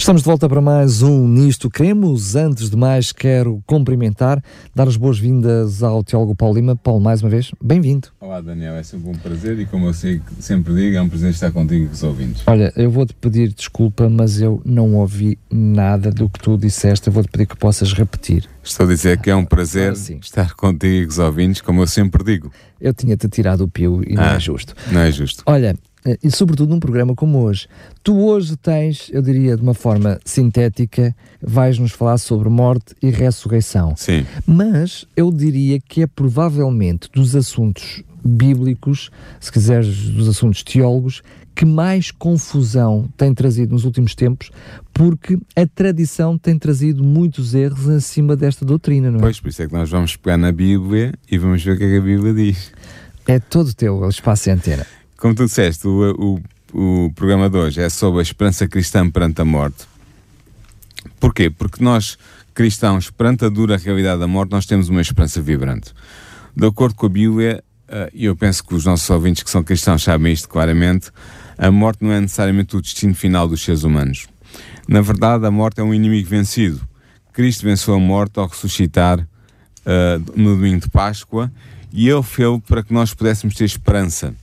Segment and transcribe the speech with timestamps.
[0.00, 2.34] Estamos de volta para mais um Nisto Cremos.
[2.34, 4.42] Antes de mais, quero cumprimentar,
[4.74, 6.74] dar as boas-vindas ao Teólogo Paulo Lima.
[6.74, 8.08] Paulo, mais uma vez, bem-vindo.
[8.18, 11.28] Olá, Daniel, é sempre um prazer e, como eu sei, sempre digo, é um prazer
[11.32, 12.42] estar contigo e com os ouvintes.
[12.46, 17.08] Olha, eu vou-te pedir desculpa, mas eu não ouvi nada do que tu disseste.
[17.08, 18.48] Eu vou-te pedir que possas repetir.
[18.64, 21.82] Estou a dizer que é um prazer Ah, estar contigo e com os ouvintes, como
[21.82, 22.50] eu sempre digo.
[22.80, 24.74] Eu tinha-te tirado o pio e não Ah, é justo.
[24.90, 25.42] Não é justo.
[25.44, 25.76] Olha,
[26.22, 27.68] e sobretudo num programa como hoje.
[28.02, 33.94] Tu hoje tens, eu diria de uma forma sintética, vais-nos falar sobre morte e ressurreição.
[33.96, 34.24] Sim.
[34.46, 41.22] Mas eu diria que é provavelmente dos assuntos bíblicos, se quiseres, dos assuntos teólogos,
[41.54, 44.50] que mais confusão tem trazido nos últimos tempos,
[44.94, 49.22] porque a tradição tem trazido muitos erros acima desta doutrina, não é?
[49.22, 51.84] Pois, por isso é que nós vamos pegar na Bíblia e vamos ver o que
[51.84, 52.72] é que a Bíblia diz.
[53.26, 54.86] É todo teu o espaço e antena.
[55.20, 56.40] Como tu disseste, o,
[56.72, 59.84] o, o programa de hoje é sobre a esperança cristã perante a morte.
[61.20, 61.50] Porquê?
[61.50, 62.16] Porque nós,
[62.54, 65.92] cristãos, perante a dura realidade da morte, nós temos uma esperança vibrante.
[66.56, 69.62] De acordo com a Bíblia, eh, e eu penso que os nossos ouvintes que são
[69.62, 71.10] cristãos sabem isto claramente,
[71.58, 74.26] a morte não é necessariamente o destino final dos seres humanos.
[74.88, 76.80] Na verdade, a morte é um inimigo vencido.
[77.34, 79.28] Cristo venceu a morte ao ressuscitar
[79.84, 81.52] eh, no domingo de Páscoa
[81.92, 84.34] e ele fez para que nós pudéssemos ter esperança.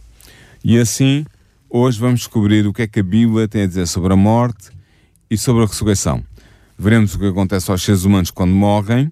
[0.69, 1.25] E assim,
[1.69, 4.69] hoje vamos descobrir o que é que a Bíblia tem a dizer sobre a morte
[5.31, 6.21] e sobre a ressurreição.
[6.77, 9.09] Veremos o que acontece aos seres humanos quando morrem,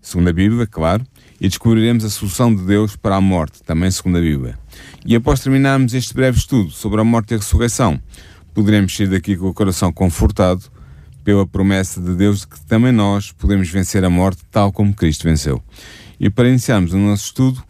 [0.00, 1.04] segundo a Bíblia, claro,
[1.40, 4.56] e descobriremos a solução de Deus para a morte, também segundo a Bíblia.
[5.04, 8.00] E após terminarmos este breve estudo sobre a morte e a ressurreição,
[8.54, 10.62] poderemos sair daqui com o coração confortado
[11.24, 15.24] pela promessa de Deus de que também nós podemos vencer a morte tal como Cristo
[15.24, 15.60] venceu.
[16.20, 17.60] E para iniciarmos o nosso estudo,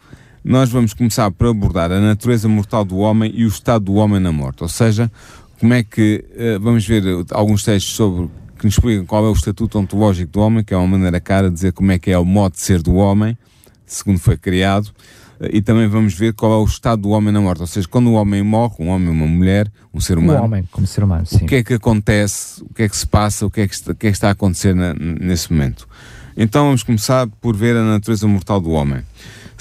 [0.43, 4.19] nós vamos começar por abordar a natureza mortal do homem e o estado do homem
[4.19, 4.63] na morte.
[4.63, 5.11] Ou seja,
[5.59, 9.33] como é que eh, vamos ver alguns textos sobre que nos explicam qual é o
[9.33, 12.17] estatuto ontológico do homem, que é uma maneira cara de dizer como é que é
[12.17, 13.37] o modo de ser do homem,
[13.85, 14.91] segundo foi criado,
[15.39, 17.61] eh, e também vamos ver qual é o estado do homem na morte.
[17.61, 20.87] Ou seja, quando o homem morre, um homem, uma mulher, um ser humano, homem, como
[20.87, 21.43] ser humano, sim.
[21.43, 23.73] o que é que acontece, o que é que se passa, o que é que
[23.75, 25.87] está, que é que está a acontecer na- nesse momento.
[26.35, 29.01] Então vamos começar por ver a natureza mortal do homem.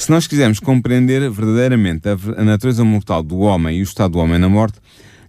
[0.00, 4.38] Se nós quisermos compreender verdadeiramente a, natureza mortal do homem e o estado do homem
[4.38, 4.80] na morte,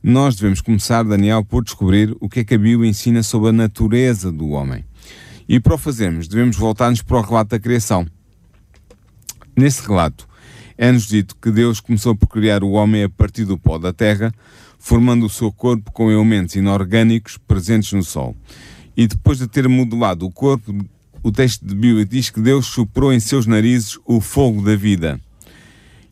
[0.02, 3.52] nós devemos começar, Daniel, por descobrir o que é que a Bíblia ensina sobre a
[3.52, 4.86] natureza do homem.
[5.48, 8.08] E para o fazermos, devemos voltar-nos para o relato da criação.
[9.58, 10.26] Nesse relato,
[10.78, 14.34] é-nos dito que Deus começou por criar o homem a partir do pó da terra,
[14.80, 18.38] formando o seu corpo com elementos inorgânicos presentes no Sol.
[18.96, 20.74] E depois de ter modelado o corpo,
[21.24, 25.20] o texto de Bíblia diz que Deus soprou em seus narizes o fogo da vida.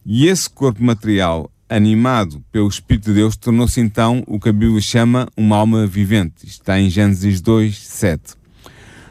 [0.05, 4.81] E esse corpo material, animado pelo Espírito de Deus, tornou-se então o que a Bíblia
[4.81, 6.45] chama uma alma vivente.
[6.45, 8.35] Está em Gênesis 2, 7.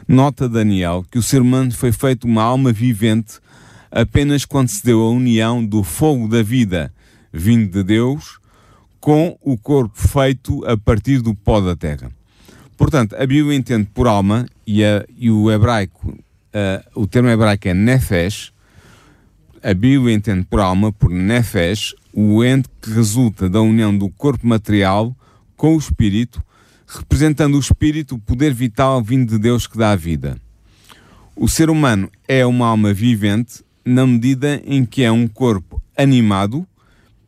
[0.07, 3.39] Nota Daniel que o ser humano foi feito uma alma vivente
[3.91, 6.93] apenas quando se deu a união do fogo da vida
[7.31, 8.39] vindo de Deus
[8.99, 12.11] com o corpo feito a partir do pó da terra.
[12.79, 16.17] Portanto, a Bíblia entende por alma, e, a- e o hebraico,
[16.53, 18.53] ah, o termo hebraico é nefesh,
[19.61, 24.47] a Bíblia entende por alma, por nefesh, o ente que resulta da união do corpo
[24.47, 25.13] material
[25.57, 26.41] com o espírito,
[26.87, 30.37] representando o espírito, o poder vital vindo de Deus que dá a vida.
[31.35, 36.65] O ser humano é uma alma vivente na medida em que é um corpo animado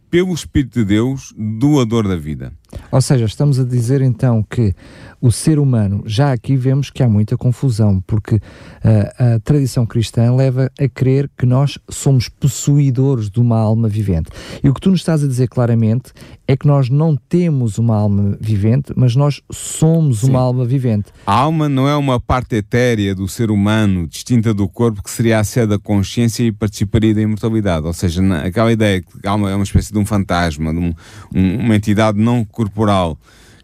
[0.10, 2.52] pelo Espírito de Deus, doador da vida.
[2.92, 4.76] Ou seja, estamos a dizer então que
[5.22, 8.40] o ser humano, já aqui vemos que há muita confusão, porque
[8.84, 14.30] ah, a tradição cristã leva a crer que nós somos possuidores de uma alma vivente.
[14.64, 16.12] E o que tu nos estás a dizer claramente
[16.48, 21.12] é que nós não temos uma alma vivente, mas nós somos uma alma vivente.
[21.26, 25.40] A alma não é uma parte etérea do ser humano, distinta do corpo, que seria
[25.40, 27.86] a sede da consciência e participaria da imortalidade.
[27.86, 30.94] Ou seja, aquela ideia que a alma é uma espécie de um fantasma, de um-
[31.34, 33.18] um- uma entidade não corporal,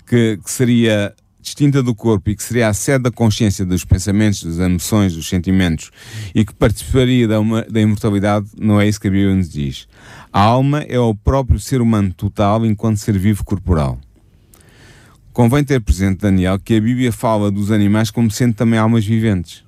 [0.07, 1.13] que, que seria
[1.47, 5.29] distinta do corpo e que seria a sede da consciência dos pensamentos, das emoções, dos
[5.29, 5.91] sentimentos
[6.35, 9.87] e que participaria da, uma- da imortalidade, não é isso que a Bíblia nos diz.
[10.31, 13.97] A alma é o próprio ser humano total enquanto ser vivo corporal.
[15.31, 19.63] Convém ter presente, Daniel, que a Bíblia fala dos animais como sendo também almas viventes.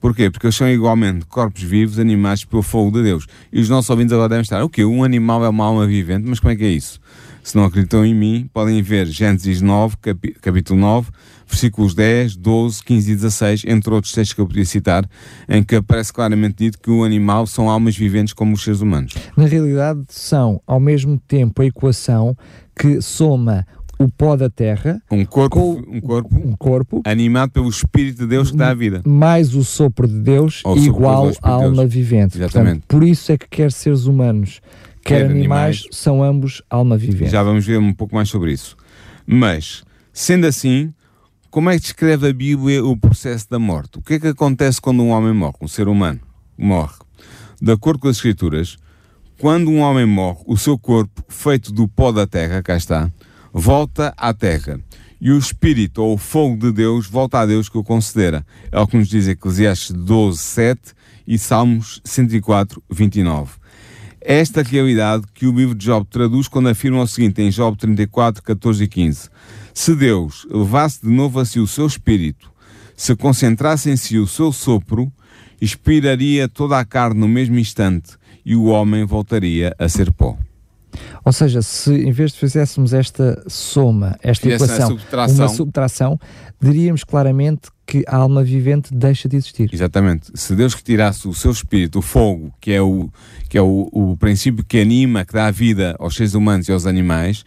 [0.00, 0.28] Porquê?
[0.28, 3.26] Porque eles são igualmente corpos vivos animados pelo fogo de Deus.
[3.52, 4.84] E os nossos ouvintes agora devem estar, o quê?
[4.84, 6.26] Um animal é uma alma vivente?
[6.28, 7.00] Mas como é que é isso?
[7.44, 9.96] Se não acreditam em mim, podem ver Gênesis 9,
[10.40, 11.10] capítulo 9,
[11.46, 15.06] versículos 10, 12, 15 e 16, entre outros textos que eu podia citar,
[15.46, 19.12] em que aparece claramente dito que o animal são almas viventes como os seres humanos.
[19.36, 22.34] Na realidade, são ao mesmo tempo a equação
[22.74, 23.66] que soma
[23.98, 28.26] o pó da terra, um corpo, com, um corpo, um corpo animado pelo Espírito de
[28.26, 32.38] Deus que dá a vida, mais o sopro de Deus igual à alma vivente.
[32.38, 32.80] Exatamente.
[32.80, 34.62] Portanto, por isso é que quer seres humanos,
[35.04, 37.30] quer, animais, animais, são ambos alma vivente.
[37.30, 38.76] Já vamos ver um pouco mais sobre isso.
[39.26, 40.92] Mas, sendo assim,
[41.50, 43.98] como é que descreve a Bíblia o processo da morte?
[43.98, 46.20] O que é que acontece quando um homem morre, um ser humano
[46.58, 46.96] morre?
[47.60, 48.76] De acordo com as Escrituras,
[49.38, 53.10] quando um homem morre, o seu corpo, feito do pó da terra, cá está,
[53.52, 54.80] volta à terra.
[55.20, 58.44] E o Espírito ou o fogo de Deus volta a Deus que o considera.
[58.70, 60.80] É o que nos diz Eclesiastes 12, 7
[61.26, 63.52] e Salmos 104, 29.
[64.26, 68.42] Esta realidade que o livro de Job traduz quando afirma o seguinte em Job 34,
[68.42, 69.28] 14 e 15.
[69.74, 72.50] Se Deus levasse de novo a si o seu espírito,
[72.96, 75.12] se concentrasse em si o seu sopro,
[75.60, 78.16] expiraria toda a carne no mesmo instante
[78.46, 80.38] e o homem voltaria a ser pó.
[81.22, 85.36] Ou seja, se em vez de fizéssemos esta soma, esta equação, subtração.
[85.36, 86.20] uma subtração,
[86.58, 89.68] diríamos claramente que a alma vivente deixa de existir.
[89.72, 90.30] Exatamente.
[90.34, 93.10] Se Deus retirasse o seu espírito, o fogo, que é o,
[93.48, 96.86] que é o, o princípio que anima, que dá vida aos seres humanos e aos
[96.86, 97.44] animais,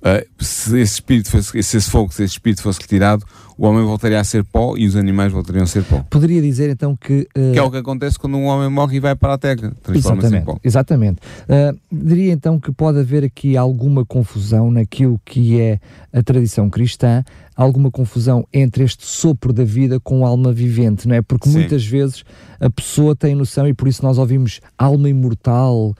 [0.00, 3.24] Uh, se esse espírito fosse, se esse fogo, se esse espírito fosse retirado,
[3.58, 6.02] o homem voltaria a ser pó e os animais voltariam a ser pó.
[6.08, 7.28] Poderia dizer então que.
[7.36, 7.52] Uh...
[7.52, 10.34] Que é o que acontece quando um homem morre e vai para a terra, transforma-se
[10.34, 10.58] em pó.
[10.64, 11.18] Exatamente.
[11.42, 15.78] Uh, diria então que pode haver aqui alguma confusão naquilo que é
[16.10, 17.22] a tradição cristã,
[17.54, 21.20] alguma confusão entre este sopro da vida com a alma vivente, não é?
[21.20, 21.58] Porque Sim.
[21.58, 22.24] muitas vezes
[22.58, 25.94] a pessoa tem noção, e por isso nós ouvimos alma imortal,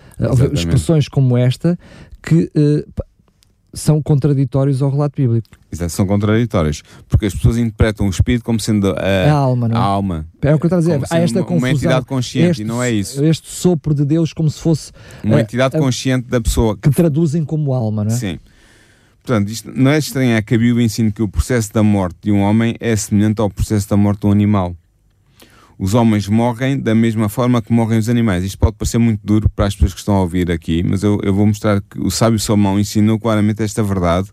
[0.55, 1.79] expressões como esta,
[2.23, 3.03] que uh,
[3.73, 5.49] são contraditórios ao relato bíblico.
[5.71, 9.77] Exato, são contraditórios, porque as pessoas interpretam o espírito como sendo a, a alma, não
[9.77, 9.79] é?
[9.79, 10.27] A alma.
[10.43, 11.59] É o que eu estou a dizer, há esta uma, confusão.
[11.59, 13.25] Uma entidade consciente, este, e não é isso.
[13.25, 14.93] Este sopro de Deus como se fosse...
[15.23, 16.77] Uma entidade consciente da pessoa.
[16.77, 18.15] Que traduzem como alma, não é?
[18.15, 18.39] Sim.
[19.23, 22.33] Portanto, isto não é estranho que a Bíblia ensine que o processo da morte de
[22.33, 24.75] um homem é semelhante ao processo da morte de um animal
[25.83, 28.45] os homens morrem da mesma forma que morrem os animais.
[28.45, 31.19] Isto pode parecer muito duro para as pessoas que estão a ouvir aqui, mas eu,
[31.23, 34.29] eu vou mostrar que o sábio Salomão ensinou claramente esta verdade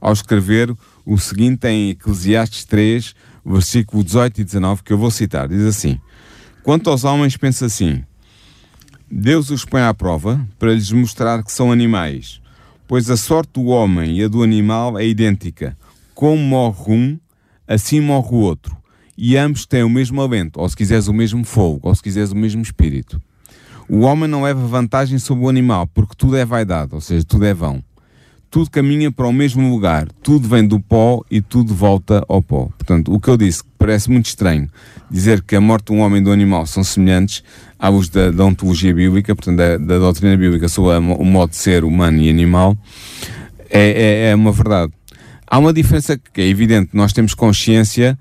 [0.00, 0.74] ao escrever
[1.06, 3.14] o seguinte em Eclesiastes 3,
[3.46, 5.46] versículo 18 e 19, que eu vou citar.
[5.46, 6.00] Diz assim:
[6.64, 8.02] Quanto aos homens, pensa assim:
[9.08, 12.40] Deus os põe à prova para lhes mostrar que são animais,
[12.88, 15.78] pois a sorte do homem e a do animal é idêntica.
[16.12, 17.18] Como morre um,
[17.68, 18.77] assim morre o outro
[19.20, 22.30] e ambos têm o mesmo alento, ou se quiseres o mesmo fogo, ou se quiseres
[22.30, 23.20] o mesmo espírito.
[23.88, 27.44] O homem não leva vantagem sobre o animal, porque tudo é vaidade, ou seja, tudo
[27.44, 27.82] é vão.
[28.48, 32.70] Tudo caminha para o mesmo lugar, tudo vem do pó e tudo volta ao pó.
[32.78, 34.70] Portanto, o que eu disse, que parece muito estranho,
[35.10, 37.42] dizer que a morte de um homem e do animal são semelhantes
[37.76, 41.56] à luz da, da ontologia bíblica, portanto, da, da doutrina bíblica sobre o modo de
[41.56, 42.76] ser humano e animal,
[43.68, 44.92] é, é, é uma verdade.
[45.44, 48.16] Há uma diferença que é evidente, nós temos consciência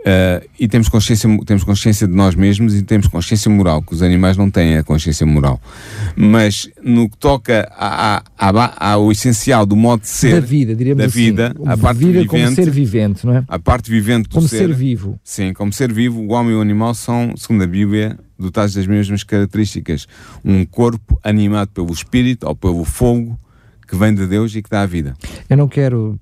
[0.00, 4.02] Uh, e temos consciência, temos consciência de nós mesmos e temos consciência moral, que os
[4.02, 5.60] animais não têm a consciência moral.
[6.16, 10.74] Mas no que toca a, a, a, ao essencial do modo de ser da vida,
[10.74, 13.44] diríamos da assim, vida, a parte vida vivente, como ser vivente, não é?
[13.46, 15.20] A parte vivente do como ser, ser vivo.
[15.22, 18.86] Sim, como ser vivo, o homem e o animal são, segundo a Bíblia, dotados das
[18.86, 20.06] mesmas características.
[20.42, 23.38] Um corpo animado pelo espírito ou pelo fogo
[23.90, 25.14] que vem de Deus e que dá a vida.
[25.48, 26.16] Eu não quero,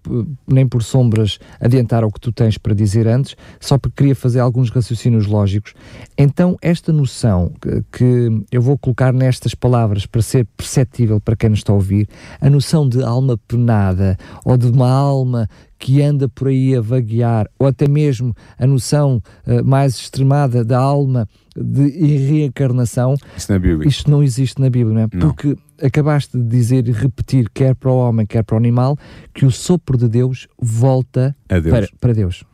[0.51, 4.41] nem por sombras, adiantar o que tu tens para dizer antes, só porque queria fazer
[4.41, 5.75] alguns raciocínios lógicos.
[6.17, 11.51] Então, esta noção que, que eu vou colocar nestas palavras para ser perceptível para quem
[11.51, 12.09] nos está a ouvir,
[12.41, 15.47] a noção de alma penada ou de uma alma
[15.79, 20.79] que anda por aí a vaguear, ou até mesmo a noção uh, mais extremada da
[20.79, 23.89] alma de reencarnação, Isso na Bíblia.
[23.89, 25.09] isto não existe na Bíblia, não é?
[25.13, 25.21] Não.
[25.21, 28.99] Porque acabaste de dizer e repetir, quer para o homem, quer para o animal,
[29.33, 31.63] que o sopro de Deus volta Deus.
[31.63, 32.45] Para, para, Deus.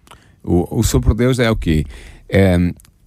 [0.42, 1.84] O, o sopro de Deus é o quê?
[2.28, 2.58] É,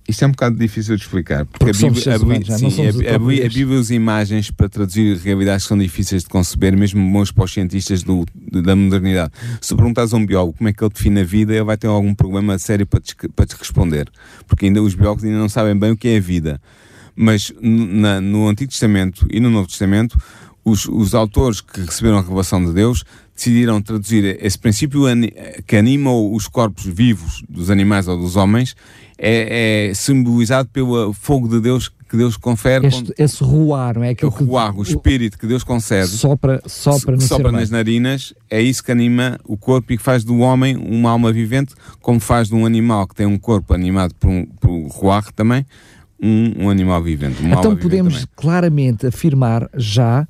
[0.07, 1.45] isto é um bocado difícil de explicar.
[1.45, 5.65] Porque, porque a, Bíblia, a, Bíblia, sim, a, a, Bíblia, usa imagens para traduzir realidades
[5.65, 9.33] que são difíceis de conceber, mesmo bons para os cientistas do, da modernidade.
[9.59, 11.87] Se perguntares a um biólogo como é que ele define a vida, ele vai ter
[11.87, 14.09] algum problema sério para te, para te responder.
[14.47, 16.61] Porque ainda os biólogos ainda não sabem bem o que é a vida.
[17.19, 20.17] Mas na, no Antigo Testamento e no Novo Testamento,
[20.63, 23.03] os, os autores que receberam a revelação de Deus
[23.35, 25.03] decidiram traduzir esse princípio
[25.65, 28.75] que anima os corpos vivos dos animais ou dos homens
[29.17, 32.87] é, é simbolizado pelo fogo de Deus que Deus confere.
[32.87, 34.11] Este, esse ruar, não é?
[34.11, 36.07] Aquele o ruar, o espírito que Deus concede.
[36.07, 40.23] Sopra, sopra, no sopra nas narinas, é isso que anima o corpo e que faz
[40.23, 44.13] do homem uma alma vivente, como faz de um animal que tem um corpo animado
[44.15, 45.65] por, um, por ruar também,
[46.21, 47.43] um, um animal vivente.
[47.43, 50.27] então podemos claramente afirmar já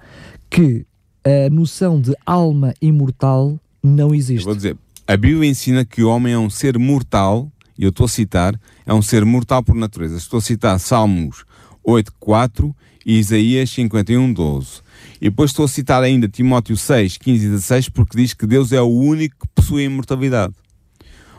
[0.49, 0.85] que
[1.23, 4.41] a noção de alma imortal não existe.
[4.41, 7.89] Eu vou dizer, a Bíblia ensina que o homem é um ser mortal, e eu
[7.89, 10.17] estou a citar, é um ser mortal por natureza.
[10.17, 11.45] Estou a citar Salmos
[11.85, 12.73] 8.4
[13.05, 14.81] e Isaías 51.12.
[15.21, 18.71] E depois estou a citar ainda Timóteo 6, 15 e 16, porque diz que Deus
[18.71, 20.53] é o único que possui imortalidade.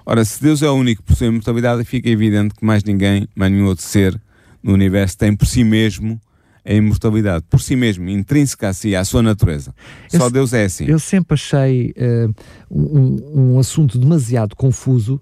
[0.06, 3.52] Ora, se Deus é o único que possui imortalidade, fica evidente que mais ninguém, mais
[3.52, 4.18] nenhum outro ser
[4.68, 6.20] no universo tem por si mesmo
[6.64, 9.74] a imortalidade, por si mesmo, intrínseca a si, à sua natureza.
[10.08, 10.84] Só eu, Deus é assim.
[10.84, 12.34] Eu sempre achei uh,
[12.70, 15.18] um, um assunto demasiado confuso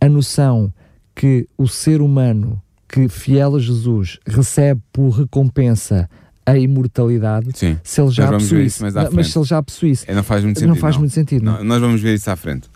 [0.00, 0.72] a noção
[1.14, 6.08] que o ser humano que, fiel a Jesus, recebe por recompensa
[6.44, 8.82] a imortalidade, Sim, se ele já possuísse.
[8.82, 10.70] Mas, mas se ele já possuísse, é, não faz muito sentido.
[10.70, 11.00] Não faz não.
[11.00, 11.44] muito sentido.
[11.44, 11.62] Não.
[11.62, 12.68] Nós vamos ver isso à frente.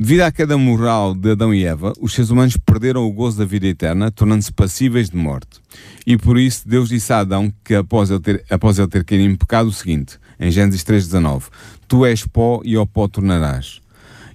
[0.00, 3.44] Devido à queda moral de Adão e Eva, os seres humanos perderam o gozo da
[3.44, 5.60] vida eterna, tornando-se passíveis de morte.
[6.06, 9.24] E por isso Deus disse a Adão que após ele ter, após ele ter caído
[9.24, 11.46] em pecado o seguinte, em Gênesis 3.19,
[11.88, 13.80] Tu és pó e ao pó tornarás.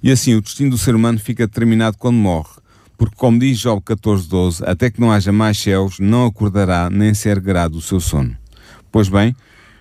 [0.04, 2.60] E assim o destino do ser humano fica determinado quando morre,
[2.98, 7.30] porque como diz Job 14.12, até que não haja mais céus, não acordará nem se
[7.30, 8.36] erguerá do seu sono.
[8.92, 9.34] Pois bem,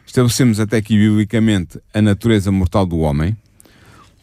[0.07, 3.37] estabelecemos até aqui biblicamente a natureza mortal do homem,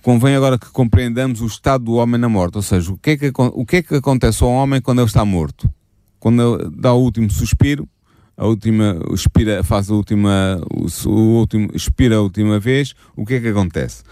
[0.01, 3.17] convém agora que compreendamos o estado do homem na morte, ou seja, o que é
[3.17, 5.71] que, o que, é que acontece ao homem quando ele está morto?
[6.19, 7.87] Quando ele dá o último suspiro,
[8.35, 13.35] a última, expira, faz a última, o, o último, expira a última vez, o que
[13.35, 14.03] é que acontece?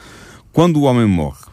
[0.52, 1.46] Quando o homem morre,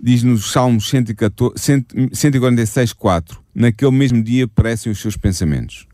[0.00, 5.86] diz nos Salmos 146, 4, naquele mesmo dia perecem os seus pensamentos.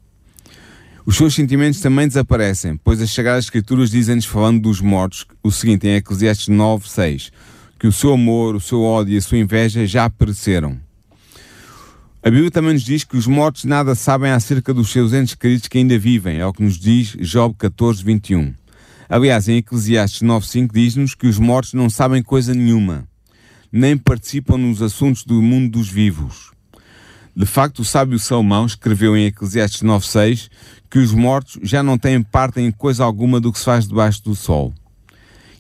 [1.08, 5.88] Os seus sentimentos também desaparecem, pois as Sagradas Escrituras dizem-nos, falando dos mortos, o seguinte
[5.88, 7.32] em Eclesiastes 9, 6,
[7.78, 10.78] que o seu amor, o seu ódio e a sua inveja já pereceram.
[12.22, 15.66] A Bíblia também nos diz que os mortos nada sabem acerca dos seus entes queridos
[15.66, 18.52] que ainda vivem, é o que nos diz Job 14, 21.
[19.08, 23.08] Aliás, em Eclesiastes 9.5 diz-nos que os mortos não sabem coisa nenhuma,
[23.72, 26.57] nem participam nos assuntos do mundo dos vivos.
[27.38, 30.50] De facto, o sábio Salomão escreveu em Eclesiastes 9.6
[30.90, 34.24] que os mortos já não têm parte em coisa alguma do que se faz debaixo
[34.24, 34.74] do sol.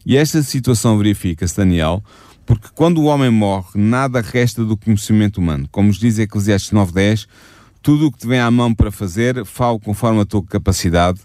[0.04, 2.02] E esta situação verifica-se, Daniel,
[2.44, 5.68] porque quando o homem morre, nada resta do conhecimento humano.
[5.70, 7.28] Como nos diz Eclesiastes 9.10,
[7.80, 11.20] tudo o que te vem à mão para fazer, falo conforme a tua capacidade,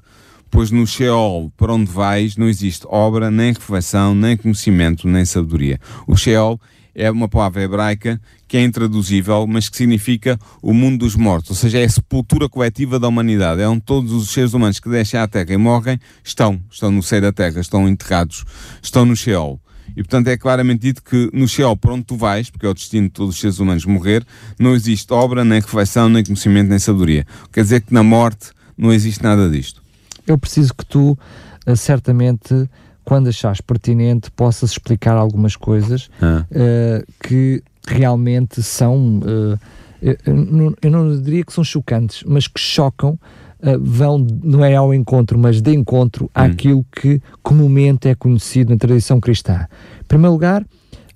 [0.51, 5.79] pois no Sheol, para onde vais, não existe obra, nem reflexão, nem conhecimento, nem sabedoria.
[6.05, 6.61] O Sheol
[6.95, 11.55] é uma palavra hebraica que é intraduzível, mas que significa o mundo dos mortos, ou
[11.55, 13.61] seja, é a sepultura coletiva da humanidade.
[13.61, 17.01] É onde todos os seres humanos que deixam a Terra e morrem estão, estão no
[17.01, 18.45] seio da Terra, estão enterrados,
[18.81, 19.59] estão no Sheol.
[19.95, 22.73] E portanto é claramente dito que no Sheol, para onde tu vais, porque é o
[22.73, 24.25] destino de todos os seres humanos morrer,
[24.57, 27.25] não existe obra, nem reflexão, nem conhecimento, nem sabedoria.
[27.51, 29.81] Quer dizer que na morte não existe nada disto.
[30.25, 31.17] Eu preciso que tu,
[31.65, 32.69] eh, certamente,
[33.03, 36.45] quando achares pertinente, possas explicar algumas coisas ah.
[36.51, 39.19] uh, que realmente são.
[39.19, 39.59] Uh,
[40.01, 44.75] eu, não, eu não diria que são chocantes, mas que chocam, uh, vão, não é
[44.75, 46.29] ao encontro, mas de encontro hum.
[46.33, 49.67] àquilo que comumente é conhecido na tradição cristã.
[50.01, 50.65] Em primeiro lugar,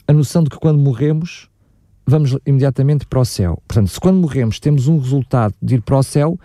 [0.07, 1.49] a noção de que quando morremos,
[2.05, 3.61] vamos imediatamente para o céu.
[3.67, 6.39] Portanto, se quando morremos temos um resultado de ir para o céu,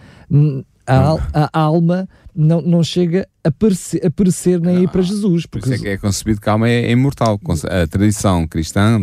[0.86, 5.46] a, a, alma não, não chega a perecer, a perecer nem a ir para Jesus.
[5.46, 5.68] Porque...
[5.68, 7.40] Por isso é que é concebido que a alma é, é imortal.
[7.70, 9.00] A tradição cristã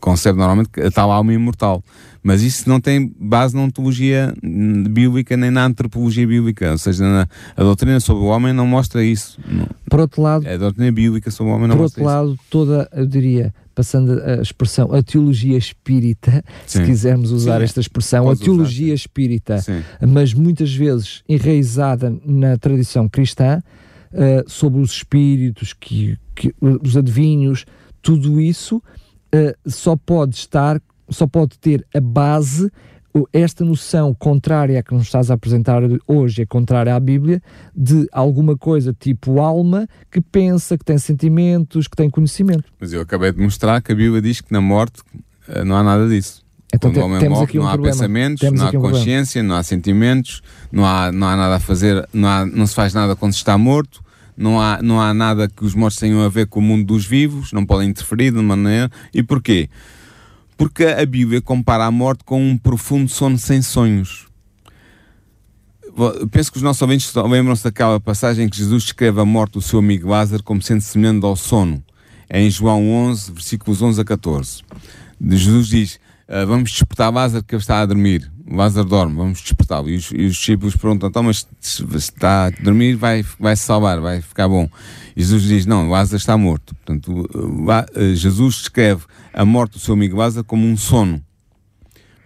[0.00, 1.82] concebe normalmente a tal alma imortal.
[2.22, 4.34] Mas isso não tem base na ontologia
[4.90, 6.72] bíblica nem na antropologia bíblica.
[6.72, 9.38] Ou seja, na, a doutrina sobre o homem não mostra isso.
[9.88, 12.10] Por outro lado, a doutrina bíblica sobre o homem não mostra isso.
[12.10, 16.80] Por outro lado, toda, eu diria, passando a expressão, a teologia espírita, Sim.
[16.80, 17.64] se quisermos usar Sim.
[17.64, 18.94] esta expressão, Podes a teologia usar.
[18.94, 19.82] espírita, Sim.
[20.06, 23.62] mas muitas vezes enraizada na tradição cristã,
[24.12, 27.64] uh, sobre os espíritos, que, que, os adivinhos,
[28.02, 28.82] tudo isso
[29.34, 32.70] uh, só pode estar, só pode ter a base
[33.32, 37.42] esta noção contrária que nos estás a apresentar hoje é contrária à Bíblia,
[37.74, 42.64] de alguma coisa tipo alma que pensa, que tem sentimentos, que tem conhecimento.
[42.78, 45.02] Mas eu acabei de mostrar que a Bíblia diz que na morte
[45.48, 46.44] eh, não há nada disso.
[46.72, 47.96] Então, Quando o homem morre, um não há problema.
[47.96, 49.54] pensamentos, temos não há um consciência, problema.
[49.54, 52.92] não há sentimentos, não há, não há nada a fazer, não, há, não se faz
[52.92, 54.02] nada quando se está morto,
[54.38, 57.04] não há, não há nada que os mortos tenham a ver com o mundo dos
[57.04, 58.88] vivos, não podem interferir de maneira.
[59.12, 59.68] E porquê?
[60.56, 64.28] Porque a Bíblia compara a morte com um profundo sono sem sonhos.
[66.30, 69.60] penso que os nossos ouvintes lembram-se daquela passagem em que Jesus descreve a morte do
[69.60, 71.82] seu amigo Lázaro como sendo semelhante ao sono.
[72.28, 74.62] É em João 11, versículos 11 a 14.
[75.30, 75.94] Jesus diz,
[76.28, 78.30] uh, vamos despertar Lázaro que ele está a dormir.
[78.50, 79.90] Lázaro dorme, vamos despertá-lo.
[79.90, 83.64] E os, e os discípulos perguntam, então, mas se está a dormir, vai, vai se
[83.64, 84.68] salvar, vai ficar bom.
[85.16, 86.74] Jesus diz, não, Lázaro está morto.
[86.74, 87.28] Portanto,
[88.14, 89.02] Jesus descreve
[89.32, 91.22] a morte do seu amigo Lázaro como um sono.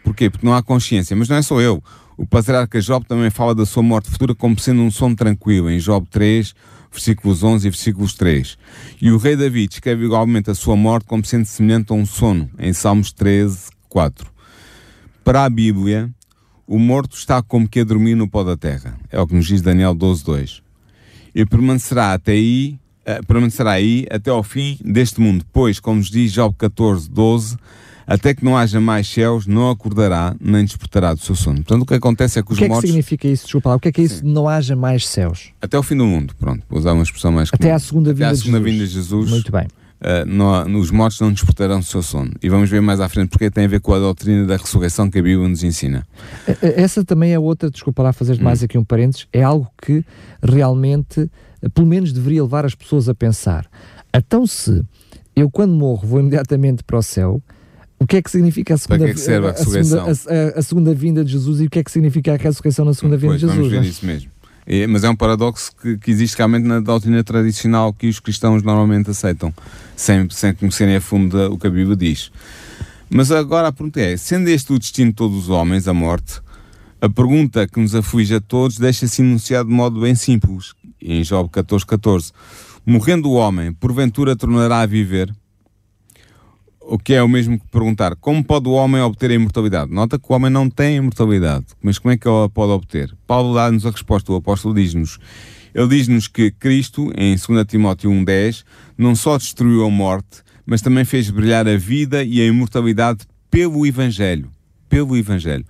[0.05, 0.31] Porquê?
[0.31, 1.17] Porque não há consciência.
[1.17, 1.83] Mas não é só eu.
[2.17, 5.79] O patriarca Job também fala da sua morte futura como sendo um sono tranquilo, em
[5.79, 6.55] Job 3,
[6.91, 8.59] versículos 11 e versículos 3.
[9.01, 12.51] E o rei David escreve igualmente a sua morte como sendo semelhante a um sono,
[12.59, 14.32] em Salmos 13, 4.
[15.25, 16.11] Para a Bíblia,
[16.67, 18.99] o morto está como que a dormir no pó da terra.
[19.11, 20.63] É o que nos diz Daniel 12, 2.
[21.35, 22.77] E permanecerá até aí,
[23.07, 27.57] uh, permanecerá aí até ao fim deste mundo, pois, como nos diz Job 14, 12,
[28.05, 31.59] até que não haja mais céus, não acordará, nem despertará do seu sono.
[31.59, 32.79] Portanto, o que acontece é que os mortos...
[32.79, 33.45] O que é que significa isso?
[33.45, 34.33] Desculpa, o que é que é isso Sim.
[34.33, 35.51] não haja mais céus?
[35.63, 38.27] Até o fim do mundo, pronto, vou usar uma expressão mais Até à segunda vinda,
[38.27, 39.31] Até à segunda de, vinda de Jesus.
[39.31, 39.69] Muito bem.
[40.03, 42.33] Uh, não, os mortos não despertarão do seu sono.
[42.43, 45.09] E vamos ver mais à frente porque tem a ver com a doutrina da ressurreição
[45.09, 46.05] que a Bíblia nos ensina.
[46.61, 48.43] Essa também é outra, desculpa lá fazer hum.
[48.43, 50.05] mais aqui um parênteses, é algo que
[50.43, 51.31] realmente,
[51.73, 53.65] pelo menos deveria levar as pessoas a pensar.
[54.13, 54.83] Então se
[55.37, 57.41] eu quando morro vou imediatamente para o céu,
[58.03, 60.63] o que é que significa a segunda, que é que a, a, segunda a, a,
[60.63, 63.35] segunda vinda de Jesus e o que é que significa a ressurreição na segunda vinda
[63.35, 63.57] de Jesus?
[63.57, 63.89] Vamos ver é?
[63.89, 64.31] isso mesmo.
[64.67, 68.63] É, mas é um paradoxo que, que, existe realmente na doutrina tradicional que os cristãos
[68.63, 69.53] normalmente aceitam,
[69.97, 72.31] sem, sem conhecerem a fundo o que a Bíblia diz.
[73.11, 76.41] Mas agora a pergunta é: sendo este o destino de todos os homens, a morte,
[77.01, 81.51] a pergunta que nos aflige a todos deixa-se enunciar de modo bem simples, em Job
[81.51, 82.33] 14, 14.
[82.87, 85.33] Morrendo o homem, porventura tornará a viver?
[86.87, 89.93] O que é o mesmo que perguntar como pode o homem obter a imortalidade?
[89.93, 93.15] Nota que o homem não tem imortalidade, mas como é que ele a pode obter?
[93.27, 95.19] Paulo dá-nos a resposta, o apóstolo diz-nos.
[95.75, 98.65] Ele diz-nos que Cristo, em 2 Timóteo 1,10,
[98.97, 103.87] não só destruiu a morte, mas também fez brilhar a vida e a imortalidade pelo
[103.87, 104.51] Evangelho.
[104.89, 105.65] Pelo Evangelho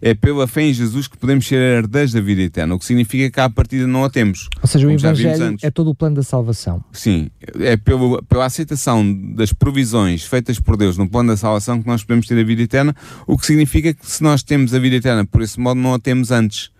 [0.00, 3.30] é pela fé em Jesus que podemos ser herdeiros da vida eterna, o que significa
[3.30, 4.48] que à partida não a temos.
[4.60, 6.82] Ou seja, o Evangelho é todo o plano da salvação.
[6.92, 7.30] Sim,
[7.60, 12.02] é pelo, pela aceitação das provisões feitas por Deus no plano da salvação que nós
[12.02, 12.94] podemos ter a vida eterna,
[13.26, 15.98] o que significa que se nós temos a vida eterna por esse modo, não a
[15.98, 16.70] temos antes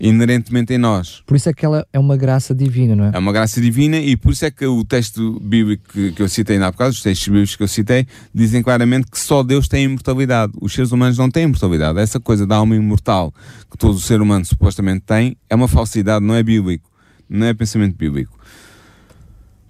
[0.00, 1.22] inerentemente em nós.
[1.26, 3.10] Por isso é que ela é uma graça divina, não é?
[3.14, 6.28] É uma graça divina e por isso é que o texto bíblico que, que eu
[6.28, 9.66] citei ainda há bocado, os textos bíblicos que eu citei, dizem claramente que só Deus
[9.66, 10.52] tem imortalidade.
[10.60, 11.98] Os seres humanos não têm imortalidade.
[11.98, 13.32] Essa coisa da alma imortal
[13.70, 16.88] que todo o ser humano supostamente tem é uma falsidade, não é bíblico.
[17.28, 18.38] Não é pensamento bíblico.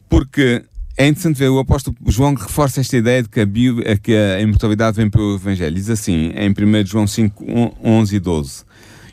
[0.09, 0.65] Porque
[0.97, 4.41] é interessante ver, o apóstolo João reforça esta ideia de que a, Bíblia, que a
[4.41, 5.75] imortalidade vem pelo Evangelho.
[5.75, 7.45] Diz assim, em 1 João 5,
[7.85, 8.65] 11 e 12.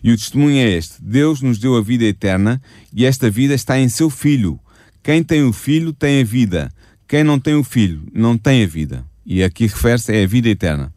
[0.06, 2.62] E o testemunho é este: Deus nos deu a vida eterna
[2.94, 4.60] e esta vida está em seu Filho.
[5.02, 6.72] Quem tem o Filho tem a vida.
[7.08, 9.04] Quem não tem o Filho não tem a vida.
[9.26, 10.94] E aqui refere-se é a vida eterna.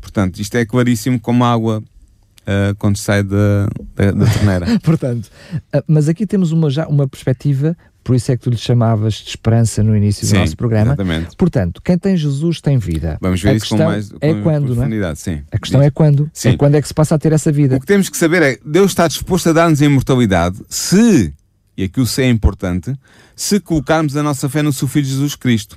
[0.00, 4.66] Portanto, isto é claríssimo como água uh, quando sai da, da, torneira.
[4.80, 5.26] Portanto,
[5.74, 9.14] uh, mas aqui temos uma, já uma perspectiva por isso é que tu lhe chamavas
[9.14, 10.92] de esperança no início sim, do nosso programa.
[10.92, 11.34] Exatamente.
[11.36, 13.18] Portanto, quem tem Jesus tem vida.
[13.20, 15.14] Vamos ver a isso com mais com é quando, não é?
[15.16, 15.42] Sim.
[15.50, 16.30] A questão é quando.
[16.32, 16.50] Sim.
[16.50, 17.74] É quando é que se passa a ter essa vida.
[17.74, 21.34] O que temos que saber é Deus está disposto a dar-nos a imortalidade se,
[21.76, 22.94] e aqui o se é importante,
[23.34, 25.76] se colocarmos a nossa fé no seu Filho Jesus Cristo.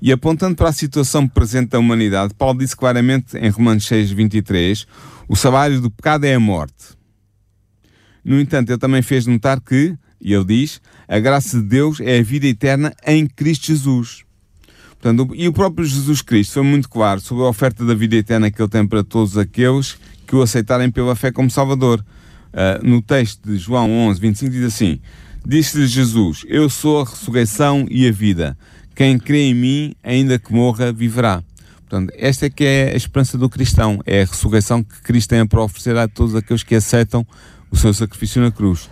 [0.00, 4.86] E apontando para a situação presente da humanidade, Paulo disse claramente em Romanos 6, 23,
[5.28, 6.96] o salário do pecado é a morte.
[8.24, 12.18] No entanto, ele também fez notar que e ele diz: a graça de Deus é
[12.18, 14.24] a vida eterna em Cristo Jesus.
[15.00, 18.50] Portanto, e o próprio Jesus Cristo foi muito claro sobre a oferta da vida eterna
[18.50, 22.04] que ele tem para todos aqueles que o aceitarem pela fé como Salvador.
[22.48, 25.00] Uh, no texto de João 11, 25 diz assim:
[25.46, 28.58] Disse-lhe Jesus: Eu sou a ressurreição e a vida.
[28.94, 31.42] Quem crê em mim, ainda que morra, viverá.
[31.88, 35.46] Portanto, esta é que é a esperança do cristão, é a ressurreição que Cristo tem
[35.46, 37.26] para oferecer a todos aqueles que aceitam
[37.70, 38.90] o seu sacrifício na cruz.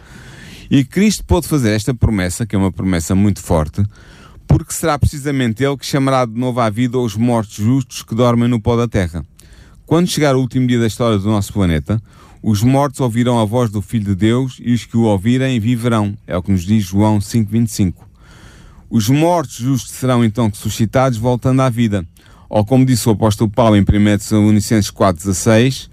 [0.71, 3.85] E Cristo pode fazer esta promessa, que é uma promessa muito forte,
[4.47, 8.49] porque será precisamente Ele que chamará de novo à vida os mortos justos que dormem
[8.49, 9.25] no pó da terra.
[9.85, 12.03] Quando chegar o último dia da história do nosso planeta,
[12.43, 16.17] os mortos ouvirão a voz do Filho de Deus e os que o ouvirem viverão.
[16.27, 17.95] É o que nos diz João 5,25.
[18.91, 22.07] Os mortos justos serão então ressuscitados voltando à vida.
[22.49, 23.85] Ou como disse o apóstolo Paulo em 1
[24.19, 25.89] Tessalonicenses 4,16,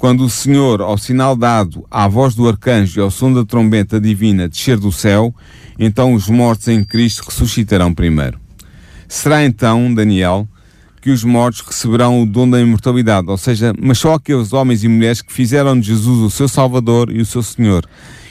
[0.00, 4.00] quando o Senhor, ao sinal dado à voz do arcanjo e ao som da trombeta
[4.00, 5.34] divina descer do céu,
[5.78, 8.40] então os mortos em Cristo ressuscitarão primeiro.
[9.06, 10.48] Será então, Daniel,
[11.02, 14.88] que os mortos receberão o dom da imortalidade, ou seja, mas só aqueles homens e
[14.88, 17.84] mulheres que fizeram de Jesus o seu Salvador e o seu Senhor.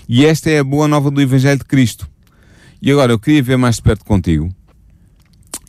[0.08, 2.10] E esta é a boa nova do Evangelho de Cristo.
[2.82, 4.50] E agora eu queria ver mais de perto contigo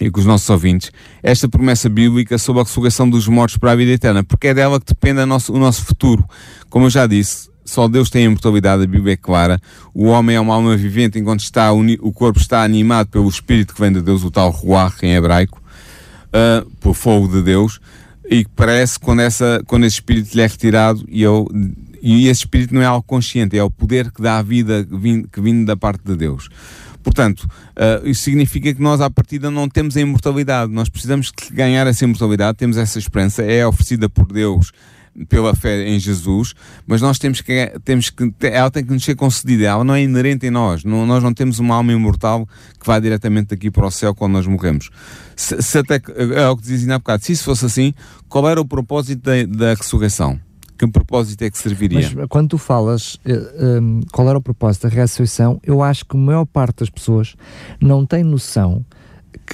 [0.00, 0.90] e com os nossos ouvintes
[1.22, 4.80] esta promessa bíblica sobre a ressurreição dos mortos para a vida eterna, porque é dela
[4.80, 6.24] que depende nosso, o nosso futuro.
[6.68, 9.60] Como eu já disse, só Deus tem a imortalidade, a Bíblia é clara.
[9.94, 13.80] O homem é uma alma vivente enquanto está, o corpo está animado pelo Espírito que
[13.80, 15.60] vem de Deus, o tal Ruach em hebraico
[16.30, 17.80] uh, por fogo de Deus,
[18.28, 21.48] e parece quando, essa, quando esse espírito lhe é retirado e, eu,
[22.00, 24.86] e esse espírito não é algo consciente, é o poder que dá a vida
[25.32, 26.48] que vindo da parte de Deus.
[27.02, 30.72] Portanto, uh, isso significa que nós, à partida, não temos a imortalidade.
[30.72, 34.72] Nós precisamos ganhar essa imortalidade, temos essa esperança, é oferecida por Deus
[35.28, 36.54] pela fé em Jesus,
[36.86, 40.02] mas nós temos que, temos que, ela tem que nos ser concedida, ela não é
[40.02, 42.46] inerente em nós, não, nós não temos uma alma imortal
[42.78, 44.90] que vai diretamente daqui para o céu quando nós morremos.
[45.34, 46.00] Se, se até,
[46.34, 47.94] é o que dizia há bocado, se isso fosse assim,
[48.28, 50.38] qual era o propósito da, da ressurreição?
[50.80, 52.10] Que propósito é que serviria?
[52.16, 56.06] Mas quando tu falas uh, eh, um, qual era o propósito da ressurreição, eu acho
[56.06, 57.36] que a maior parte das pessoas
[57.78, 58.82] não tem noção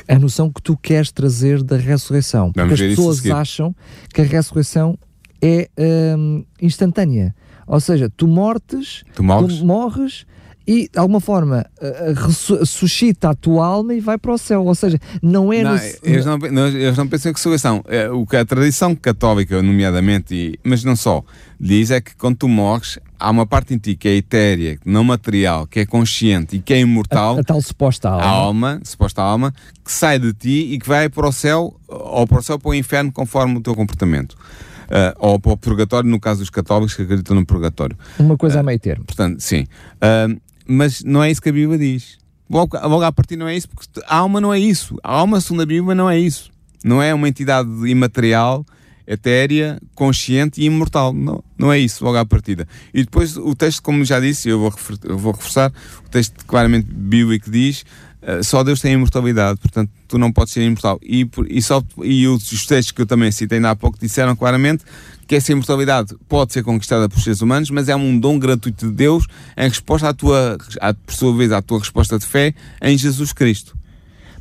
[0.06, 2.52] a noção que tu queres trazer da ressurreição.
[2.52, 3.74] Porque Vamos as pessoas acham
[4.14, 4.96] que a ressurreição
[5.42, 5.68] é
[6.16, 7.34] um, instantânea.
[7.66, 10.26] Ou seja, tu mortes, tu morres, tu morres
[10.66, 11.64] e de alguma forma
[12.58, 14.64] ressuscita a tua alma e vai para o céu.
[14.64, 15.62] Ou seja, não é.
[15.62, 15.80] Não, no...
[16.02, 17.84] eles, não, não, eles não pensam que ressurreição.
[17.86, 21.22] É, o que a tradição católica, nomeadamente, e, mas não só,
[21.60, 25.04] diz é que quando tu morres, há uma parte em ti que é etérea, não
[25.04, 27.36] material, que é consciente e que é imortal.
[27.36, 28.24] A, a tal suposta alma.
[28.24, 32.26] A alma, suposta alma, que sai de ti e que vai para o céu, ou
[32.26, 34.36] para o céu ou para o inferno, conforme o teu comportamento
[34.86, 37.96] uh, ou para o purgatório, no caso dos católicos que acreditam no purgatório.
[38.18, 39.04] Uma coisa uh, a meio termo.
[39.04, 39.66] Portanto, sim.
[39.96, 42.18] Uh, mas não é isso que a Bíblia diz.
[42.48, 44.96] Logo, logo a partir não é isso, porque a alma não é isso.
[45.02, 46.50] A alma, segundo a Bíblia, não é isso.
[46.84, 48.64] Não é uma entidade imaterial,
[49.06, 51.12] etérea, consciente e imortal.
[51.12, 52.68] Não, não é isso, logo à partida.
[52.94, 54.74] E depois o texto, como já disse, eu vou,
[55.04, 55.72] eu vou reforçar,
[56.04, 57.84] o texto claramente bíblico diz
[58.26, 60.98] eh, só Deus tem imortalidade, portanto tu não podes ser imortal.
[61.02, 64.84] E, e, só, e os textos que eu também citei há pouco disseram claramente
[65.26, 68.92] que essa imortalidade pode ser conquistada por seres humanos, mas é um dom gratuito de
[68.92, 72.96] Deus em resposta à tua, à, por sua vez, à tua resposta de fé em
[72.96, 73.76] Jesus Cristo.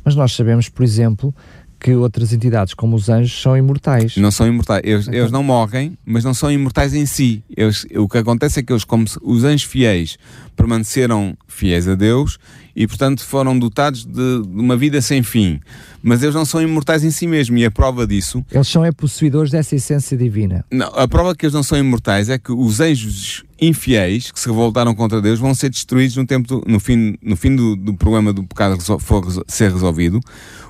[0.04, 1.34] Mas nós sabemos, por exemplo,
[1.78, 4.16] que outras entidades, como os anjos, são imortais.
[4.16, 4.82] Não são imortais.
[4.84, 5.18] Eles, então...
[5.18, 7.42] eles não morrem, mas não são imortais em si.
[7.56, 10.18] Eles, o que acontece é que eles, como os anjos fiéis,
[10.54, 12.38] permaneceram fiéis a Deus
[12.74, 15.60] e, portanto, foram dotados de, de uma vida sem fim.
[16.02, 18.44] Mas eles não são imortais em si mesmos, e a prova disso.
[18.50, 20.64] Eles são é possuidores dessa essência divina.
[20.70, 24.48] Não, a prova que eles não são imortais é que os anjos infiéis que se
[24.48, 27.94] revoltaram contra Deus vão ser destruídos no, tempo do, no fim, no fim do, do
[27.94, 30.20] problema do pecado for ser resolvido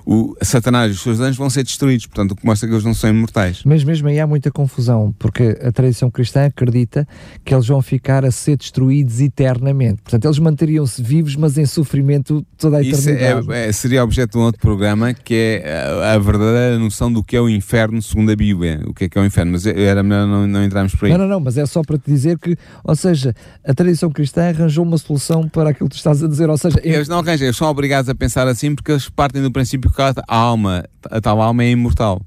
[0.07, 2.85] o Satanás e os seus anjos vão ser destruídos, portanto, o que mostra que eles
[2.85, 3.62] não são imortais.
[3.64, 7.09] Mas mesmo aí há muita confusão, porque a tradição cristã acredita
[7.44, 10.03] que eles vão ficar a ser destruídos eternamente.
[10.03, 13.40] Portanto, eles manteriam-se vivos, mas em sofrimento toda a eternidade.
[13.40, 15.72] Isso é, é, seria objeto de um outro programa, que é
[16.05, 18.83] a, a, verdadeira noção do que é o inferno segundo a Bíblia.
[18.87, 21.12] O que é que é o inferno, mas era melhor não, não entrarmos por aí.
[21.12, 23.35] Não, não, não, mas é só para te dizer que, ou seja,
[23.65, 26.81] a tradição cristã arranjou uma solução para aquilo que tu estás a dizer, ou seja...
[26.83, 30.03] Eles não arranjam, eles são obrigados a pensar assim porque eles partem do princípio porque
[30.03, 32.21] a alma, a tal alma é imortal.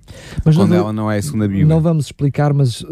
[0.43, 1.65] Mas quando não, ela não é a segunda Bíblia.
[1.65, 2.83] Não vamos explicar, mas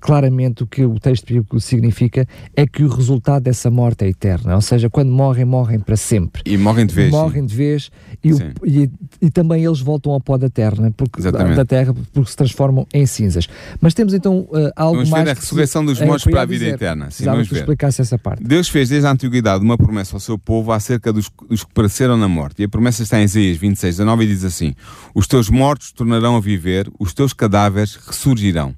[0.00, 4.54] claramente o que o texto bíblico significa é que o resultado dessa morte é eterna.
[4.54, 6.42] Ou seja, quando morrem, morrem para sempre.
[6.44, 7.10] E morrem de vez.
[7.10, 7.46] Morrem sim.
[7.46, 7.90] de vez
[8.22, 12.30] e, o, e, e, também eles voltam ao pó da terra, porque, da terra, porque
[12.30, 13.48] se transformam em cinzas.
[13.80, 15.24] Mas temos então uh, algo vamos mais.
[15.24, 16.74] Ver a ressurreição dos mortos para a vida dizer.
[16.74, 17.03] eterna.
[17.10, 17.60] Sim, vamos ver.
[17.60, 18.42] explicasse essa parte.
[18.42, 22.16] Deus fez desde a antiguidade uma promessa ao seu povo acerca dos, dos que pereceram
[22.16, 22.62] na morte.
[22.62, 24.74] E a promessa está em Isaías 26, 19 e diz assim: assim:
[25.14, 28.74] Os teus mortos tornarão a viver, os teus cadáveres ressurgirão.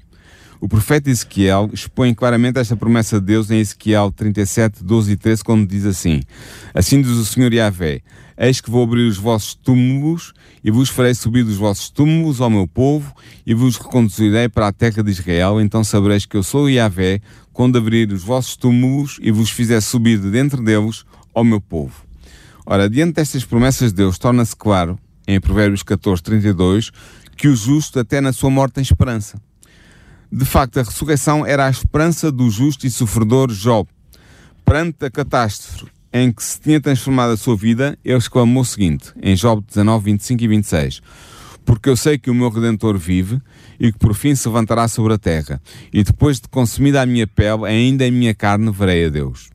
[0.59, 5.45] O profeta Ezequiel expõe claramente esta promessa de Deus em Ezequiel 37, 12 e 13,
[5.45, 6.23] quando diz assim:
[6.75, 8.01] Assim diz o Senhor Yahvé:
[8.39, 10.33] Eis que vou abrir os vossos túmulos
[10.65, 13.15] e vos farei subir dos vossos túmulos ao meu povo
[13.47, 15.61] e vos reconduzirei para a terra de Israel.
[15.61, 17.21] Então sabereis que eu sou Yahvé
[17.57, 22.05] quando abrir os vossos túmulos e vos fizer subir de dentro deles ao meu povo.
[22.67, 26.91] Ora, diante destas promessas de Deus, torna-se claro em Provérbios 14, 32,
[27.35, 29.41] que o justo até na sua morte tem esperança.
[30.31, 33.89] De facto, a ressurreição era a esperança do justo e sofredor Job.
[34.63, 39.15] Perante a catástrofe em que se tinha transformado a sua vida, ele exclamou o seguinte,
[39.23, 41.01] em Job 19, 25 e 26.
[41.67, 43.43] Porque eu sei que o meu Redentor vive
[43.79, 45.61] e que por fim se levantará sobre a terra,
[45.93, 49.51] e depois de consumida a minha pele, ainda em minha carne verei a Deus.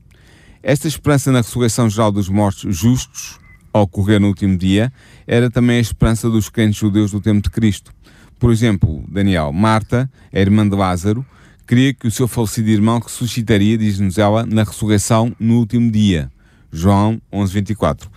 [0.62, 3.40] Esta esperança na ressurreição geral dos mortos justos,
[3.72, 4.92] ao ocorrer no último dia,
[5.26, 7.92] era também a esperança dos crentes judeus do tempo de Cristo.
[8.38, 11.24] Por exemplo, Daniel, Marta, a irmã de Lázaro,
[11.66, 16.30] queria que o seu falecido irmão ressuscitaria, diz-nos ela, na ressurreição no último dia.
[16.70, 18.10] João 11, 24.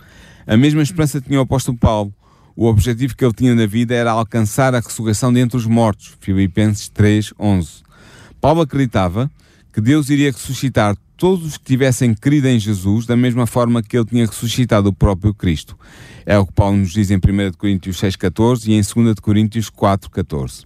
[0.46, 2.12] A mesma esperança tinha o apóstolo Paulo.
[2.56, 6.16] O objetivo que ele tinha na vida era alcançar a ressurreição dentre os mortos.
[6.20, 7.68] Filipenses 3, 11.
[8.40, 9.30] Paulo acreditava
[9.72, 13.96] que Deus iria ressuscitar todos os que tivessem crido em Jesus da mesma forma que
[13.96, 15.78] ele tinha ressuscitado o próprio Cristo.
[16.24, 17.20] É o que Paulo nos diz em 1
[17.58, 20.64] Coríntios 6,14 e em 2 Coríntios 4,14.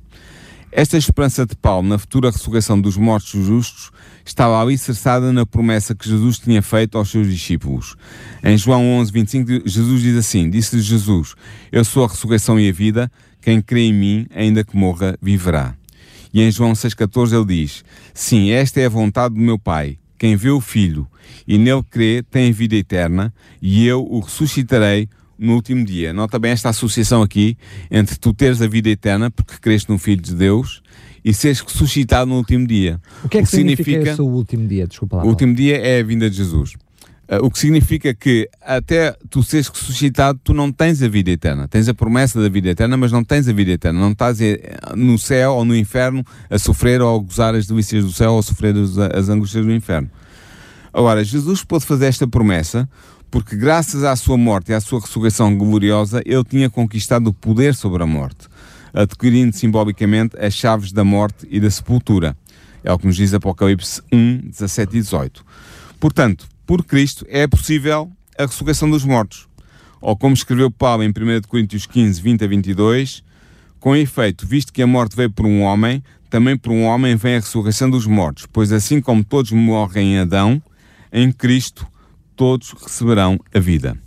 [0.72, 3.90] Esta esperança de Paulo na futura ressurreição dos mortos justos
[4.24, 7.96] estava alicerçada na promessa que Jesus tinha feito aos seus discípulos.
[8.42, 11.34] Em João 11, 25, Jesus diz assim: Disse-lhe Jesus:
[11.72, 15.74] Eu sou a ressurreição e a vida, quem crê em mim, ainda que morra, viverá.
[16.32, 19.98] E em João 6,14 ele diz: Sim, esta é a vontade do meu Pai.
[20.16, 21.08] Quem vê o Filho
[21.48, 25.08] e nele crê tem vida eterna, e eu o ressuscitarei
[25.40, 26.12] no último dia.
[26.12, 27.56] Nota bem esta associação aqui
[27.90, 30.82] entre tu teres a vida eterna, porque creste no Filho de Deus,
[31.24, 33.00] e seres ressuscitado no último dia.
[33.24, 34.86] O que é que, que significa, significa o último dia?
[34.86, 35.24] Desculpa lá.
[35.24, 36.74] O último dia é a vinda de Jesus.
[37.30, 41.68] Uh, o que significa que até tu seres ressuscitado, tu não tens a vida eterna.
[41.68, 44.00] Tens a promessa da vida eterna, mas não tens a vida eterna.
[44.00, 44.58] Não estás eh,
[44.96, 48.40] no céu ou no inferno a sofrer ou a gozar as delícias do céu ou
[48.40, 50.10] a sofrer as, as angústias do inferno.
[50.92, 52.88] Agora, Jesus pôde fazer esta promessa
[53.30, 57.74] porque graças à sua morte e à sua ressurreição gloriosa, ele tinha conquistado o poder
[57.74, 58.48] sobre a morte,
[58.92, 62.36] adquirindo simbolicamente as chaves da morte e da sepultura.
[62.82, 65.44] É o que nos diz Apocalipse 1, 17 e 18.
[66.00, 69.46] Portanto, por Cristo é possível a ressurreição dos mortos.
[70.00, 71.12] Ou como escreveu Paulo em 1
[71.46, 73.22] Coríntios 15, 20 a 22,
[73.78, 77.36] com efeito, visto que a morte veio por um homem, também por um homem vem
[77.36, 80.62] a ressurreição dos mortos, pois assim como todos morrem em Adão,
[81.12, 81.86] em Cristo
[82.40, 83.98] todos receberão a vida.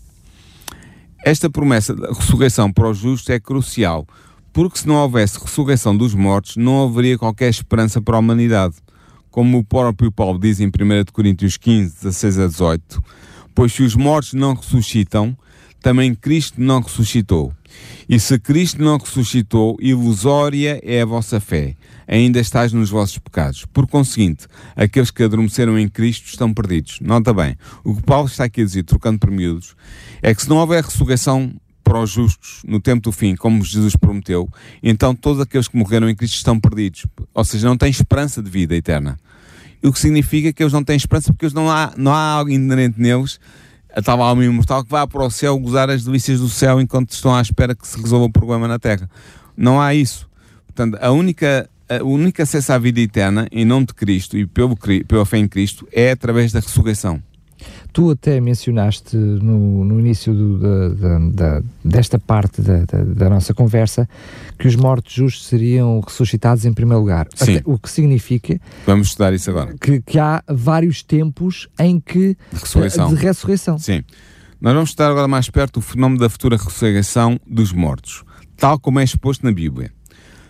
[1.23, 4.07] Esta promessa da ressurreição para os justos é crucial,
[4.51, 8.73] porque se não houvesse ressurreição dos mortos, não haveria qualquer esperança para a humanidade.
[9.29, 10.71] Como o próprio Paulo diz em 1
[11.13, 13.03] Coríntios 15, 16 a 18,
[13.53, 15.37] pois se os mortos não ressuscitam,
[15.79, 17.53] também Cristo não ressuscitou.
[18.07, 21.75] E se Cristo não ressuscitou, ilusória é a vossa fé.
[22.07, 23.65] Ainda estás nos vossos pecados.
[23.65, 26.99] Por conseguinte, aqueles que adormeceram em Cristo estão perdidos.
[27.01, 29.75] Nota bem, o que Paulo está aqui a dizer, trocando por miúdos,
[30.21, 33.95] é que se não houver ressurreição para os justos no tempo do fim, como Jesus
[33.95, 34.49] prometeu,
[34.81, 37.05] então todos aqueles que morreram em Cristo estão perdidos.
[37.33, 39.19] Ou seja, não têm esperança de vida eterna.
[39.83, 42.49] O que significa que eles não têm esperança porque eles não há, não há algo
[42.49, 43.39] inerente neles
[43.95, 47.11] a tal alma imortal que vá para o céu gozar as delícias do céu enquanto
[47.11, 49.09] estão à espera que se resolva o problema na Terra.
[49.55, 50.27] Não há isso.
[50.65, 54.75] Portanto, a única, a única acesso à vida eterna, em nome de Cristo e pelo,
[55.07, 57.21] pela fé em Cristo, é através da ressurreição.
[57.93, 64.09] Tu até mencionaste no, no início do, da, da, desta parte da, da, nossa conversa
[64.57, 67.27] que os mortos justos seriam ressuscitados em primeiro lugar.
[67.35, 67.57] Sim.
[67.57, 68.59] Até, o que significa.
[68.87, 69.75] Vamos estudar isso agora.
[69.79, 72.35] Que, que há vários tempos em que.
[72.51, 73.13] De ressurreição.
[73.13, 73.77] De ressurreição.
[73.77, 74.03] Sim.
[74.59, 78.23] Nós vamos estudar agora mais perto o fenómeno da futura ressurreição dos mortos,
[78.57, 79.91] tal como é exposto na Bíblia.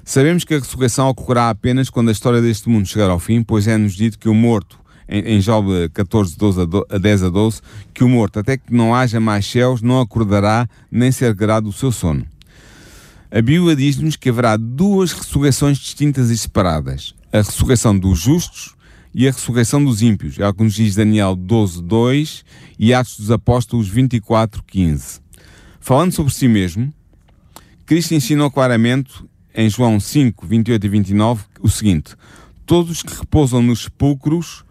[0.06, 3.68] Sabemos que a ressurreição ocorrerá apenas quando a história deste mundo chegar ao fim, pois
[3.68, 7.62] é-nos dito que o morto em, em Job 14, 12 a, 10 a 12,
[7.94, 11.72] que o morto, até que não haja mais céus, não acordará nem se erguerá do
[11.72, 12.26] seu sono.
[13.32, 18.76] A Bíblia diz-nos que haverá duas ressurreições distintas e separadas: a ressurreição dos justos
[19.13, 20.39] e a ressurreição dos ímpios.
[20.39, 22.46] É o que nos diz Daniel 12, 2
[22.78, 25.20] e Atos dos Apóstolos 24, 15.
[25.80, 26.94] Falando sobre si mesmo,
[27.86, 32.16] Cristo ensinou claramente em João 5, 28 e 29 o seguinte:
[32.66, 34.63] Todos os que repousam nos sepulcros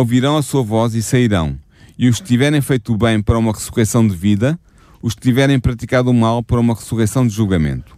[0.00, 1.56] ouvirão a sua voz e sairão.
[1.96, 4.58] E os que tiverem feito o bem para uma ressurreição de vida,
[5.00, 7.96] os que tiverem praticado o mal para uma ressurreição de julgamento.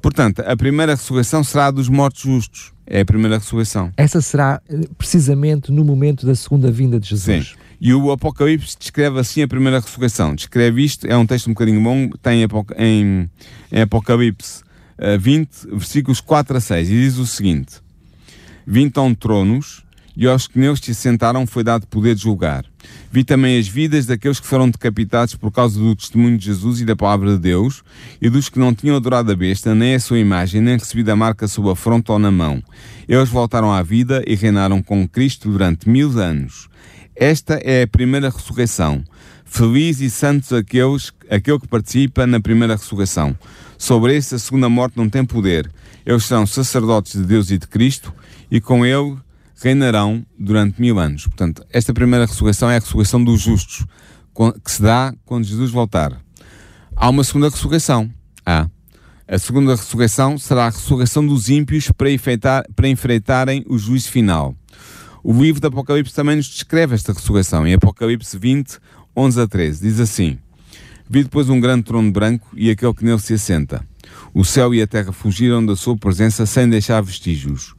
[0.00, 2.72] Portanto, a primeira ressurreição será a dos mortos justos.
[2.86, 3.90] É a primeira ressurreição.
[3.96, 7.48] Essa será eh, precisamente no momento da segunda vinda de Jesus.
[7.48, 7.54] Sim.
[7.80, 10.34] E o Apocalipse descreve assim a primeira ressurreição.
[10.34, 13.30] Descreve isto, é um texto um bocadinho bom, tem em,
[13.72, 14.62] em Apocalipse
[15.18, 17.76] 20, eh, versículos 4 a 6, e diz o seguinte:
[18.66, 19.83] 20 então tronos,
[20.16, 22.64] e aos que neles se sentaram foi dado poder de julgar.
[23.10, 26.84] Vi também as vidas daqueles que foram decapitados por causa do testemunho de Jesus e
[26.84, 27.82] da palavra de Deus,
[28.20, 31.16] e dos que não tinham adorado a besta, nem a sua imagem, nem recebido a
[31.16, 32.62] marca sob a fronte ou na mão.
[33.08, 36.68] Eles voltaram à vida e reinaram com Cristo durante mil anos.
[37.16, 39.02] Esta é a primeira ressurreição.
[39.44, 43.38] Feliz e santos aqueles, aquele que participa na primeira ressurreição.
[43.78, 45.70] Sobre esse, a segunda morte não tem poder.
[46.04, 48.12] Eles são sacerdotes de Deus e de Cristo,
[48.50, 49.16] e com ele
[49.62, 51.26] reinarão durante mil anos.
[51.26, 53.86] Portanto, esta primeira ressurreição é a ressurreição dos justos,
[54.64, 56.20] que se dá quando Jesus voltar.
[56.96, 58.10] Há uma segunda ressurreição.
[58.44, 58.68] Há.
[59.26, 64.54] A segunda ressurreição será a ressurreição dos ímpios para, enfeitar, para enfrentarem o juízo final.
[65.22, 67.66] O livro do Apocalipse também nos descreve esta ressurreição.
[67.66, 68.78] Em Apocalipse 20,
[69.16, 70.38] 11 a 13, diz assim:
[71.08, 73.86] Vi depois um grande trono branco e aquele que nele se assenta.
[74.34, 77.74] O céu e a terra fugiram da sua presença sem deixar vestígios.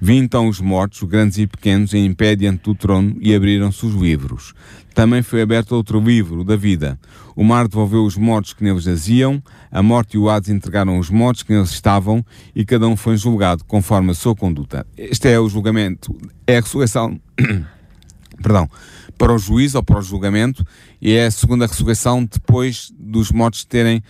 [0.00, 3.94] Vi então os mortos, grandes e pequenos, em pé diante do trono e abriram-se os
[3.94, 4.54] livros.
[4.94, 6.98] Também foi aberto outro livro, o da vida.
[7.34, 11.10] O mar devolveu os mortos que neles jaziam, a morte e o Hades entregaram os
[11.10, 14.86] mortos que neles estavam, e cada um foi julgado conforme a sua conduta.
[14.96, 17.20] Este é o julgamento, é a ressurreição,
[18.42, 18.68] perdão,
[19.16, 20.64] para o juízo ou para o julgamento,
[21.00, 24.02] e é a segunda ressurreição depois dos mortos terem,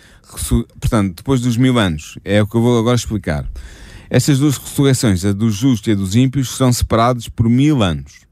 [0.80, 2.18] portanto, depois dos mil anos.
[2.24, 3.46] É o que eu vou agora explicar.
[4.10, 8.26] Estas duas ressurreições, a dos justos e a dos ímpios, serão separados por mil anos.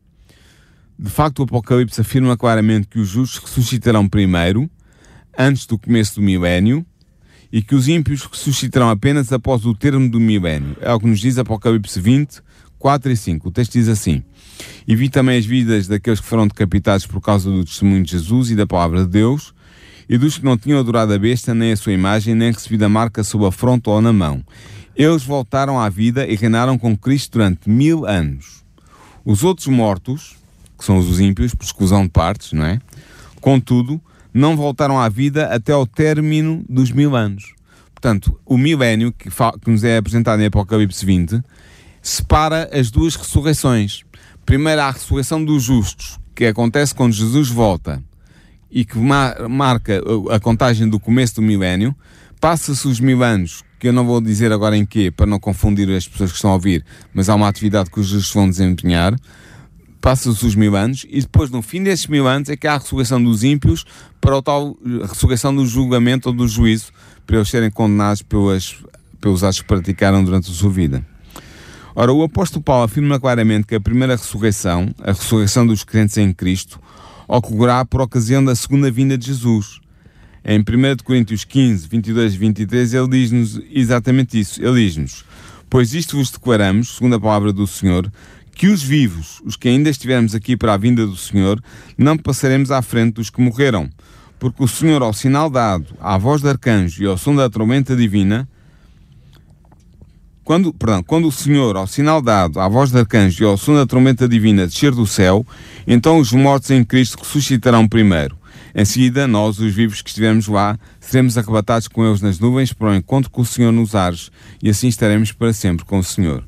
[0.98, 4.70] De facto, o Apocalipse afirma claramente que os justos ressuscitarão primeiro,
[5.38, 6.84] antes do começo do milénio,
[7.52, 10.76] e que os ímpios ressuscitarão apenas após o termo do milénio.
[10.80, 12.40] É o que nos diz Apocalipse 20,
[12.78, 13.48] 4 e 5.
[13.48, 14.22] O texto diz assim:
[14.86, 18.50] E vi também as vidas daqueles que foram decapitados por causa do testemunho de Jesus
[18.50, 19.54] e da palavra de Deus,
[20.08, 22.88] e dos que não tinham adorado a besta, nem a sua imagem, nem recebido a
[22.88, 24.42] marca sob a fronte ou na mão.
[24.96, 28.64] Eles voltaram à vida e reinaram com Cristo durante mil anos.
[29.26, 30.36] Os outros mortos,
[30.78, 32.80] que são os ímpios, por exclusão de partes, não é?
[33.38, 34.00] Contudo,
[34.32, 37.54] não voltaram à vida até ao término dos mil anos.
[37.92, 41.42] Portanto, o milénio que, que nos é apresentado em Apocalipse 20
[42.00, 44.02] separa as duas ressurreições.
[44.46, 48.02] Primeiro, a ressurreição dos justos, que acontece quando Jesus volta
[48.70, 51.94] e que mar marca a contagem do começo do milénio.
[52.40, 55.90] Passa-se os mil anos que eu não vou dizer agora em quê, para não confundir
[55.90, 59.14] as pessoas que estão a ouvir, mas há uma atividade que os justos vão desempenhar.
[60.00, 62.78] Passa-se os mil anos e depois, no fim desses mil anos, é que há a
[62.78, 63.84] ressurreição dos ímpios
[64.20, 66.92] para a tal ressurreição do julgamento ou do juízo,
[67.26, 68.76] para eles serem condenados pelas,
[69.20, 71.04] pelos atos que praticaram durante a sua vida.
[71.94, 76.32] Ora, o apóstolo Paulo afirma claramente que a primeira ressurreição, a ressurreição dos crentes em
[76.32, 76.78] Cristo,
[77.26, 79.80] ocorrerá por ocasião da segunda vinda de Jesus.
[80.48, 84.64] Em 1 Coríntios 15, 22 e 23, ele diz-nos exatamente isso.
[84.64, 85.24] Ele diz-nos:
[85.68, 88.08] Pois isto vos declaramos, segundo a palavra do Senhor,
[88.54, 91.60] que os vivos, os que ainda estivermos aqui para a vinda do Senhor,
[91.98, 93.90] não passaremos à frente dos que morreram.
[94.38, 97.96] Porque o Senhor, ao sinal dado, à voz de arcanjo e ao som da trombeta
[97.96, 98.48] divina,
[100.44, 103.74] quando, perdão, quando o Senhor, ao sinal dado, à voz de arcanjo e ao som
[103.74, 105.44] da trombeta divina descer do céu,
[105.88, 108.38] então os mortos em Cristo ressuscitarão primeiro.
[108.78, 112.90] Em seguida, nós, os vivos que estivermos lá, seremos arrebatados com eles nas nuvens para
[112.90, 114.30] o encontro com o Senhor nos ares,
[114.62, 116.44] e assim estaremos para sempre com o Senhor.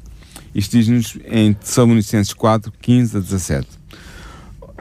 [0.55, 3.67] Isto diz-nos em Tessalonicenses 4, 15 a 17.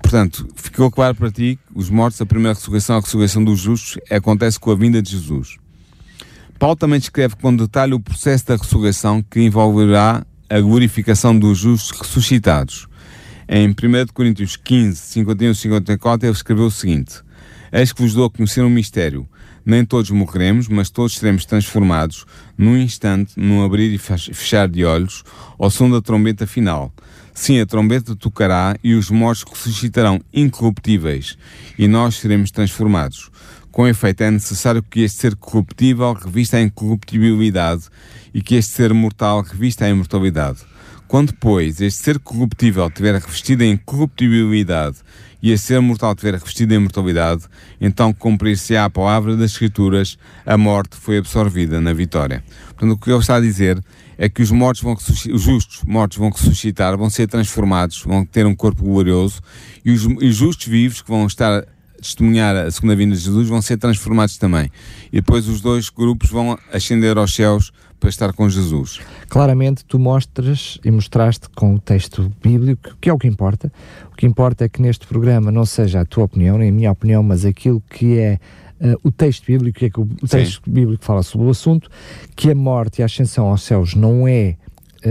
[0.02, 3.98] Portanto, ficou claro para ti que os mortos, a primeira ressurreição, a ressurreição dos justos,
[4.12, 5.56] acontece com a vinda de Jesus.
[6.60, 11.98] Paulo também descreve com detalhe o processo da ressurreição que envolverá a glorificação dos justos
[11.98, 12.88] ressuscitados.
[13.48, 13.74] Em 1
[14.14, 17.26] Coríntios 15, 51 e 54, ele escreveu o seguinte:
[17.72, 19.28] Eis que vos dou a conhecer um mistério.
[19.66, 22.26] Nem todos morreremos, mas todos seremos transformados,
[22.58, 25.24] num instante, num abrir e fechar de olhos,
[25.60, 26.94] ao som da trombeta final.
[27.34, 31.38] Sim, a trombeta tocará e os mortos ressuscitarão incorruptíveis,
[31.78, 33.30] e nós seremos transformados.
[33.70, 37.84] Com efeito, é necessário que este ser corruptível revista a incorruptibilidade
[38.34, 40.62] e que este ser mortal revista a imortalidade.
[41.08, 44.98] Quando, pois, este ser corruptível tiver revestido em corruptibilidade
[45.42, 47.44] e a ser mortal tiver revestido em mortalidade,
[47.80, 52.44] então cumprir-se-á a palavra das Escrituras, a morte foi absorvida na vitória.
[52.68, 53.82] Portanto, o que ele está a dizer
[54.18, 58.46] é que os mortos vão os justos mortos vão ressuscitar, vão ser transformados, vão ter
[58.46, 59.42] um corpo glorioso,
[59.86, 63.22] e os, e os justos vivos que vão estar a testemunhar a segunda vinda de
[63.22, 64.72] Jesus vão ser transformados também.
[65.12, 69.00] E depois os dois grupos vão ascender aos céus para estar com Jesus.
[69.28, 73.72] Claramente tu mostras e mostraste com o texto bíblico, que é o que importa.
[74.12, 76.92] O que importa é que neste programa não seja a tua opinião, nem a minha
[76.92, 78.40] opinião, mas aquilo que é
[78.82, 80.72] uh, o texto bíblico, que é que o, texto Sim.
[80.72, 81.90] bíblico fala sobre o assunto,
[82.36, 84.56] que a morte e a ascensão aos céus não é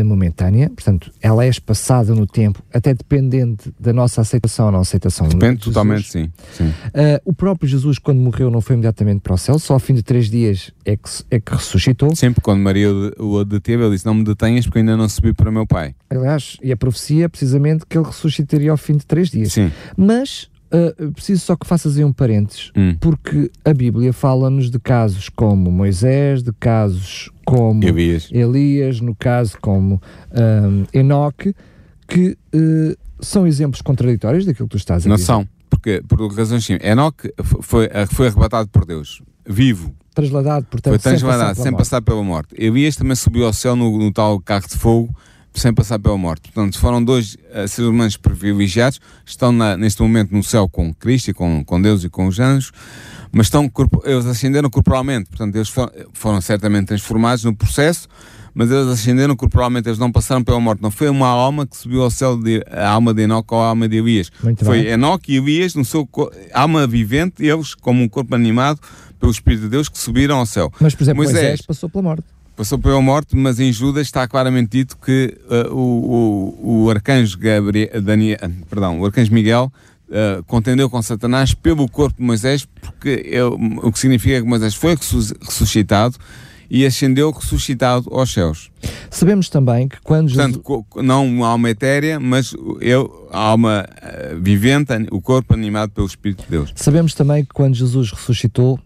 [0.05, 5.29] momentânea, portanto, ela é espaçada no tempo, até dependente da nossa aceitação ou não aceitação.
[5.29, 6.31] Depende totalmente, sim.
[6.53, 6.68] sim.
[6.68, 9.95] Uh, o próprio Jesus, quando morreu, não foi imediatamente para o céu, só ao fim
[9.95, 12.14] de três dias é que, é que ressuscitou.
[12.14, 15.51] Sempre quando Maria o deteve, ele disse: Não me detenhas porque ainda não subi para
[15.51, 15.95] o meu pai.
[16.09, 19.53] Aliás, e a profecia é precisamente que ele ressuscitaria ao fim de três dias.
[19.53, 19.70] Sim.
[19.97, 22.97] Mas Uh, preciso só que faças aí um parênteses, hum.
[23.01, 29.57] porque a Bíblia fala-nos de casos como Moisés, de casos como Elias, Elias no caso
[29.61, 31.55] como um, Enoque,
[32.07, 35.26] que uh, são exemplos contraditórios daquilo que tu estás a Não dizer.
[35.26, 36.90] são, porque, por razões simples.
[36.90, 37.32] Enoque
[37.62, 42.55] foi, foi arrebatado por Deus, vivo, trasladado, portanto, foi trasladado, sem, passar, pela morte.
[42.59, 45.14] Elias também subiu ao céu no, no, tal carro de fogo,
[45.59, 46.53] sem passar pela morte.
[46.53, 51.31] Portanto, foram dois uh, seres humanos privilegiados, estão na, neste momento no céu com Cristo
[51.31, 52.73] e com, com Deus e com os anjos,
[53.33, 53.71] mas estão,
[54.05, 58.09] eles ascenderam corporalmente, portanto, eles foram, foram certamente transformados no processo,
[58.55, 60.83] mas eles ascenderam corporalmente, eles não passaram pela morte.
[60.83, 63.67] Não foi uma alma que subiu ao céu, de, a alma de Enoque ou a
[63.67, 64.31] alma de Elias.
[64.43, 64.93] Muito foi bem.
[64.93, 66.09] Enoque e Elias, no seu
[66.55, 68.81] alma vivente, eles, como um corpo animado
[69.21, 70.73] pelo Espírito de Deus, que subiram ao céu.
[70.81, 72.25] Mas, por exemplo, Moisés, Moisés passou pela morte.
[72.57, 77.39] Passou pela morte, mas em Judas está claramente dito que uh, o, o, o, arcanjo
[77.39, 78.39] Gabriel, Daniel,
[78.69, 79.73] perdão, o arcanjo Miguel
[80.09, 84.77] Uh, contendeu com Satanás pelo corpo de Moisés, porque eu, o que significa que Moisés
[84.77, 86.17] foi ressuscitado
[86.71, 88.71] e ascendeu ressuscitado aos céus.
[89.11, 91.07] Sabemos também que quando Portanto, Jesus...
[91.07, 96.45] não uma alma etérea, mas eu, a alma uh, vivente, o corpo animado pelo Espírito
[96.45, 96.73] de Deus.
[96.77, 98.79] Sabemos também que quando Jesus ressuscitou,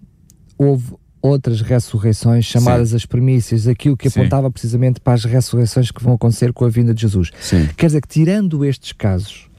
[0.57, 2.97] houve outras ressurreições chamadas Sim.
[2.97, 4.53] as primícias, aquilo que apontava Sim.
[4.53, 7.31] precisamente para as ressurreições que vão acontecer com a vinda de Jesus.
[7.41, 7.68] Sim.
[7.77, 9.49] Quer dizer que, tirando estes casos,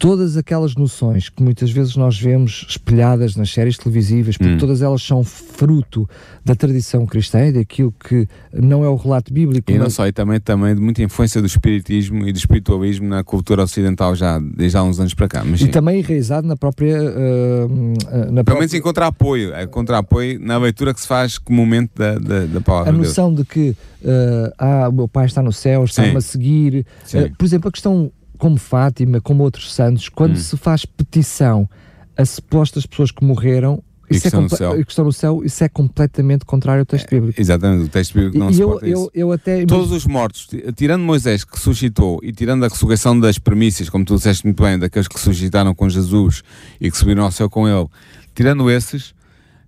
[0.00, 4.58] todas aquelas noções que muitas vezes nós vemos espelhadas nas séries televisivas, porque hum.
[4.58, 6.08] todas elas são fruto
[6.42, 9.70] da tradição cristã e daquilo que não é o relato bíblico.
[9.70, 9.92] E não mas...
[9.92, 14.14] só, e também, também de muita influência do espiritismo e do espiritualismo na cultura ocidental
[14.14, 15.44] já desde há uns anos para cá.
[15.44, 16.98] Mas, e também enraizado na própria...
[16.98, 18.54] Uh, na Pelo própria...
[18.54, 22.60] menos encontrar apoio, é encontrar apoio na leitura que se faz comumente da, da, da
[22.62, 26.16] palavra A noção de, de que uh, ah, o meu pai está no céu, está-me
[26.16, 26.86] a seguir.
[27.12, 28.10] Uh, por exemplo, a questão
[28.40, 30.36] como Fátima, como outros santos, quando hum.
[30.36, 31.68] se faz petição
[32.16, 34.74] a supostas pessoas que morreram e que, é estão no céu.
[34.74, 37.38] que estão no céu, isso é completamente contrário ao texto é, bíblico.
[37.38, 40.48] É, exatamente, o texto bíblico não e suporta eu, eu, eu até Todos os mortos,
[40.74, 44.78] tirando Moisés que ressuscitou e tirando a ressurreição das premissas, como tu disseste muito bem,
[44.78, 46.42] daqueles que ressuscitaram com Jesus
[46.80, 47.86] e que subiram ao céu com ele,
[48.34, 49.14] tirando esses,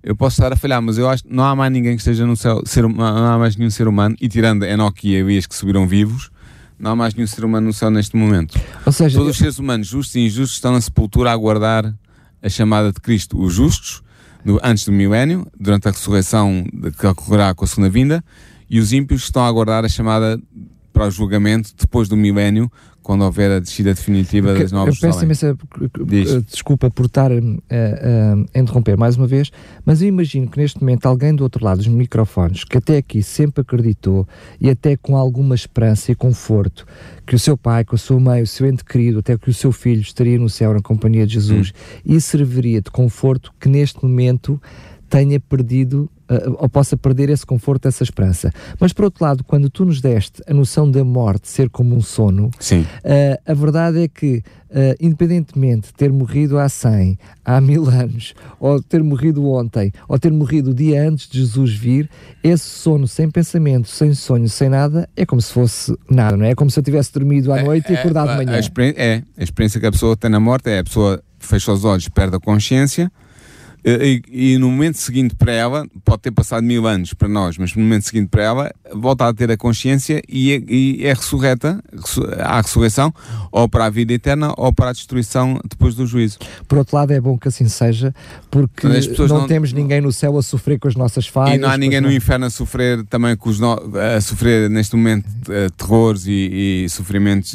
[0.02, 2.26] eu posso estar a falhar, mas eu acho que não há mais ninguém que esteja
[2.26, 5.54] no céu, ser, não há mais nenhum ser humano, e tirando Enoque e Elias que
[5.54, 6.31] subiram vivos,
[6.82, 8.60] não há mais nenhum ser humano no céu neste momento.
[8.84, 9.30] Ou seja, Todos eu...
[9.30, 11.94] os seres humanos, justos e injustos, estão na sepultura a aguardar
[12.42, 13.40] a chamada de Cristo.
[13.40, 14.02] Os justos,
[14.64, 16.66] antes do milénio, durante a ressurreição
[16.98, 18.24] que ocorrerá com a segunda vinda,
[18.68, 20.40] e os ímpios estão a aguardar a chamada
[20.92, 22.70] para o julgamento depois do milénio,
[23.02, 25.56] quando houver a descida definitiva das novas Eu peço imensa
[26.48, 27.38] desculpa por estar a, a,
[28.54, 29.50] a, interromper mais uma vez,
[29.84, 33.22] mas eu imagino que neste momento alguém do outro lado dos microfones, que até aqui
[33.22, 34.26] sempre acreditou
[34.60, 36.86] e até com alguma esperança e conforto
[37.26, 39.54] que o seu pai, com a sua mãe, o seu ente querido, até que o
[39.54, 42.16] seu filho estaria no céu na companhia de Jesus hum.
[42.16, 44.60] e serviria de conforto que neste momento
[45.08, 48.52] tenha perdido uh, ou possa perder esse conforto, essa esperança.
[48.80, 52.00] Mas por outro lado, quando tu nos deste a noção da morte ser como um
[52.00, 52.50] sono, uh,
[53.46, 58.82] a verdade é que, uh, independentemente de ter morrido há 100, há mil anos, ou
[58.82, 62.08] ter morrido ontem, ou ter morrido o dia antes de Jesus vir,
[62.42, 66.50] esse sono sem pensamento, sem sonho, sem nada, é como se fosse nada, não é?
[66.50, 68.52] É como se eu tivesse dormido à é, noite é, e acordado de manhã.
[68.52, 71.84] A é, a experiência que a pessoa tem na morte é a pessoa fecha os
[71.84, 73.10] olhos, perde a consciência
[73.84, 77.74] e, e, no momento seguinte para ela, pode ter passado mil anos para nós, mas
[77.74, 81.82] no momento seguinte para ela, volta a ter a consciência e é, e é ressurreta,
[82.38, 83.12] há ressurreição,
[83.50, 86.38] ou para a vida eterna ou para a destruição depois do juízo.
[86.68, 88.14] Por outro lado, é bom que assim seja,
[88.50, 91.56] porque não, não, temos ninguém no céu a sofrer com as nossas falhas.
[91.56, 93.72] E não há ninguém no inferno a sofrer também com os no,
[94.16, 97.54] a sofrer neste momento uh, terrores e, e sofrimentos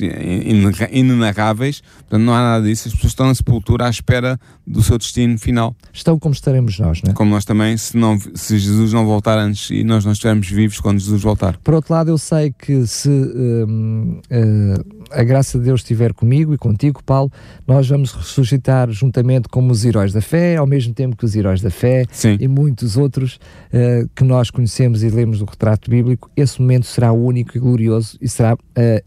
[0.92, 1.82] inenarráveis.
[2.00, 2.90] Portanto, não há nada disso.
[2.90, 5.76] As pessoas estão na sepultura à espera do seu destino final.
[5.94, 7.14] Estão como estaremos nós, não é?
[7.14, 10.80] Como nós também, se, não, se Jesus não voltar antes e nós não estivermos vivos
[10.80, 11.58] quando Jesus voltar.
[11.58, 16.54] Por outro lado, eu sei que se uh, uh, a graça de Deus estiver comigo
[16.54, 17.32] e contigo, Paulo,
[17.68, 21.62] nós vamos ressuscitar juntamente como os heróis da fé, ao mesmo tempo que os heróis
[21.62, 22.38] da fé Sim.
[22.40, 23.40] e muitos outros
[23.74, 26.30] uh, que nós conhecemos e lemos do retrato bíblico.
[26.36, 28.58] Esse momento será único e glorioso e será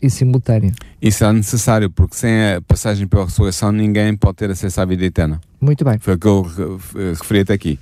[0.03, 0.73] em simultâneo.
[1.01, 5.05] E será necessário, porque sem a passagem pela ressurreição ninguém pode ter acesso à vida
[5.05, 5.41] eterna.
[5.61, 5.99] Muito bem.
[5.99, 6.81] Foi o que eu
[7.13, 7.79] referi até aqui.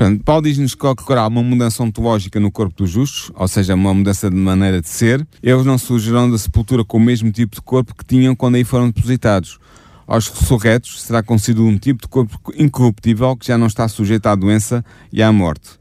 [0.00, 3.92] Portanto, Paulo diz-nos que ocorrerá uma mudança ontológica no corpo dos justos, ou seja, uma
[3.92, 5.26] mudança de maneira de ser.
[5.42, 8.64] Eles não surgirão da sepultura com o mesmo tipo de corpo que tinham quando aí
[8.64, 9.58] foram depositados.
[10.06, 14.34] Aos ressurretos será concedido um tipo de corpo incorruptível que já não está sujeito à
[14.34, 15.78] doença e à morte.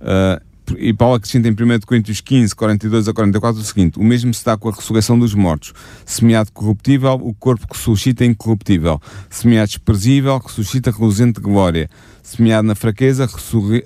[0.00, 0.40] Uh,
[0.76, 4.44] e Paulo acrescenta em 1 Coríntios 15, 42 a 44 o seguinte: O mesmo se
[4.44, 5.72] dá com a ressurreição dos mortos.
[6.04, 9.00] Semeado corruptível, o corpo que suscita incorruptível.
[9.30, 11.88] Semeado desprezível, que suscita reluzente glória.
[12.22, 13.28] Semeado na fraqueza,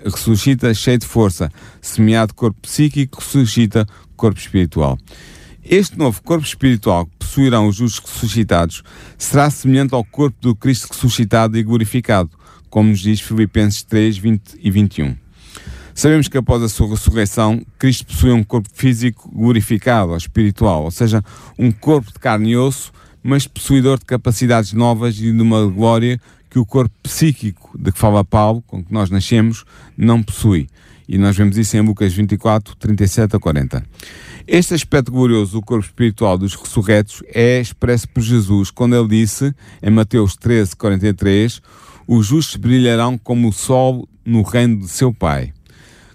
[0.05, 1.51] ressuscita cheio de força.
[1.80, 4.99] Semeado corpo psíquico, ressuscita corpo espiritual.
[5.64, 8.83] Este novo corpo espiritual que possuirão os justos ressuscitados
[9.16, 12.30] será semelhante ao corpo do Cristo ressuscitado e glorificado,
[12.68, 15.22] como nos diz Filipenses 3, 20 e 21.
[15.95, 21.22] Sabemos que após a sua ressurreição, Cristo possui um corpo físico glorificado, espiritual, ou seja,
[21.59, 26.20] um corpo de carne e osso, mas possuidor de capacidades novas e de uma glória
[26.51, 29.64] que o corpo psíquico de que fala Paulo, com que nós nascemos,
[29.97, 30.68] não possui.
[31.09, 33.84] E nós vemos isso em Lucas 24, 37 a 40.
[34.47, 39.55] Este aspecto glorioso do corpo espiritual dos ressurretos é expresso por Jesus quando ele disse,
[39.82, 41.62] em Mateus 13, 43,
[42.07, 45.53] os justos brilharão como o sol no reino de seu Pai.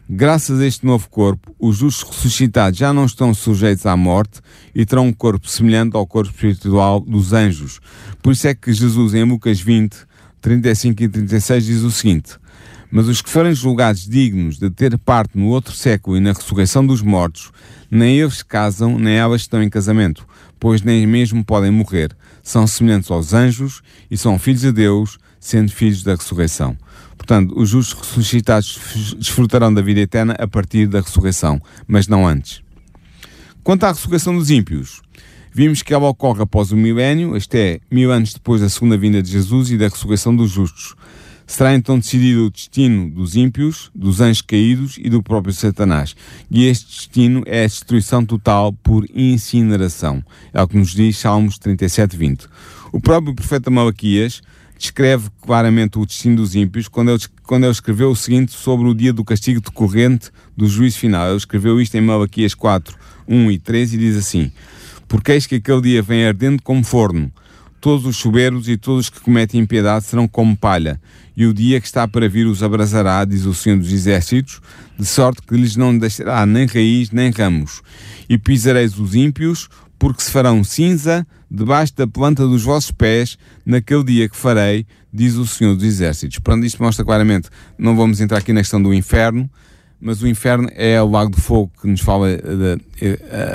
[0.09, 4.39] Graças a este novo corpo, os justos ressuscitados já não estão sujeitos à morte
[4.73, 7.81] e terão um corpo semelhante ao corpo espiritual dos anjos.
[8.23, 9.97] Por isso é que Jesus, em Lucas 20,
[10.39, 12.37] 35 e 36, diz o seguinte:
[12.89, 16.87] Mas os que forem julgados dignos de ter parte no outro século e na ressurreição
[16.87, 17.51] dos mortos,
[17.91, 20.25] nem eles casam, nem elas estão em casamento,
[20.57, 22.15] pois nem mesmo podem morrer.
[22.41, 26.77] São semelhantes aos anjos e são filhos de Deus, sendo filhos da ressurreição.
[27.17, 28.79] Portanto, os justos ressuscitados
[29.17, 32.61] desfrutarão da vida eterna a partir da ressurreição, mas não antes.
[33.63, 35.01] Quanto à ressurreição dos ímpios,
[35.53, 39.21] vimos que ela ocorre após o milénio, isto é, mil anos depois da segunda vinda
[39.21, 40.95] de Jesus e da ressurreição dos justos.
[41.47, 46.13] Será então decidido o destino dos ímpios, dos anjos caídos e do próprio Satanás.
[46.51, 50.21] E este destino é a destruição total por incineração.
[50.53, 52.47] É o que nos diz Salmos 37, 20.
[52.91, 54.41] O próprio profeta Malaquias
[54.77, 58.93] descreve claramente o destino dos ímpios quando ele, quando ele escreveu o seguinte sobre o
[58.93, 61.27] dia do castigo decorrente do juízo final.
[61.27, 62.95] Ele escreveu isto em Malaquias 4,
[63.27, 64.51] 1 e 3 e diz assim:
[65.07, 67.31] Porque eis que aquele dia vem ardendo como forno,
[67.81, 70.99] todos os soberbos e todos os que cometem impiedade serão como palha,
[71.35, 74.61] e o dia que está para vir os abrasará, diz o Senhor dos Exércitos,
[74.97, 77.81] de sorte que lhes não deixará nem raiz nem ramos.
[78.27, 79.69] E pisareis os ímpios,
[79.99, 85.35] porque se farão cinza debaixo da planta dos vossos pés naquele dia que farei, diz
[85.35, 86.39] o Senhor dos Exércitos.
[86.39, 89.49] Pronto, isto mostra claramente, não vamos entrar aqui na questão do inferno,
[89.99, 92.79] mas o inferno é o lago de fogo que nos fala de,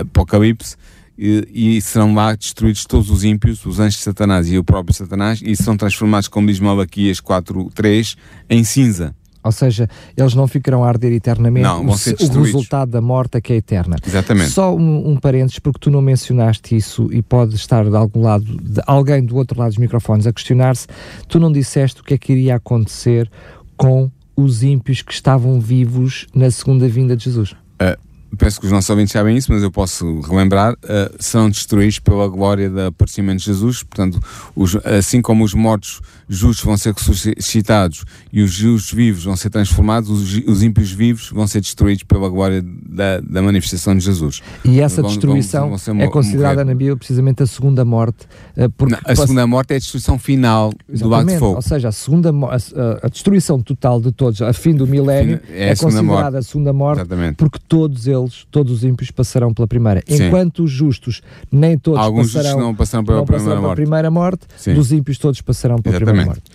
[0.01, 0.77] Apocalipse,
[1.17, 4.95] e, e, serão lá destruídos todos os ímpios, os anjos de Satanás e o próprio
[4.95, 8.17] Satanás, e são transformados, como diz Malaquias 4.3,
[8.49, 9.15] em cinza.
[9.45, 11.65] Ou seja, eles não ficarão a arder eternamente.
[11.65, 13.97] Não, vão ser o, o resultado da morte é que é eterna.
[14.07, 14.51] Exatamente.
[14.51, 18.45] Só um, um parênteses, porque tu não mencionaste isso e pode estar de algum lado,
[18.45, 20.87] de alguém do outro lado dos microfones a questionar-se.
[21.29, 23.31] Tu não disseste o que é que iria acontecer
[23.77, 27.53] com os ímpios que estavam vivos na segunda vinda de Jesus.
[27.53, 27.99] Uh,
[28.37, 32.29] penso que os nossos ouvintes sabem isso, mas eu posso relembrar, uh, são destruídos pela
[32.29, 34.21] glória do aparecimento de Jesus, portanto,
[34.55, 39.51] os, assim como os mortos justos vão ser ressuscitados e os justos vivos vão ser
[39.51, 44.41] transformados, os, os ímpios vivos vão ser destruídos pela glória da, da manifestação de Jesus.
[44.65, 48.27] E essa vão, destruição vão, vão é considerada na Bíblia precisamente a segunda morte.
[48.57, 51.57] Uh, porque Não, a segunda morte é a destruição final Exatamente, do lago de fogo.
[51.57, 55.69] Ou seja, a, segunda, a, a, destruição total de todos, a fim do milénio, é,
[55.69, 56.37] é a considerada morte.
[56.37, 57.05] a segunda morte,
[57.37, 60.03] porque todos eles todos os ímpios, passarão pela primeira.
[60.07, 60.27] Sim.
[60.27, 64.47] Enquanto os justos, nem todos Alguns passarão, não passarão pela, não primeira, passarão primeira morte,
[64.57, 64.75] Sim.
[64.75, 66.17] dos ímpios todos passarão pela Exatamente.
[66.17, 66.51] primeira morte.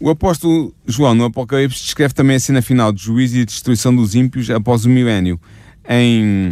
[0.00, 4.16] O apóstolo João, no Apocalipse, descreve também a cena final de juízo e destruição dos
[4.16, 5.40] ímpios após o milénio.
[5.88, 6.50] Em,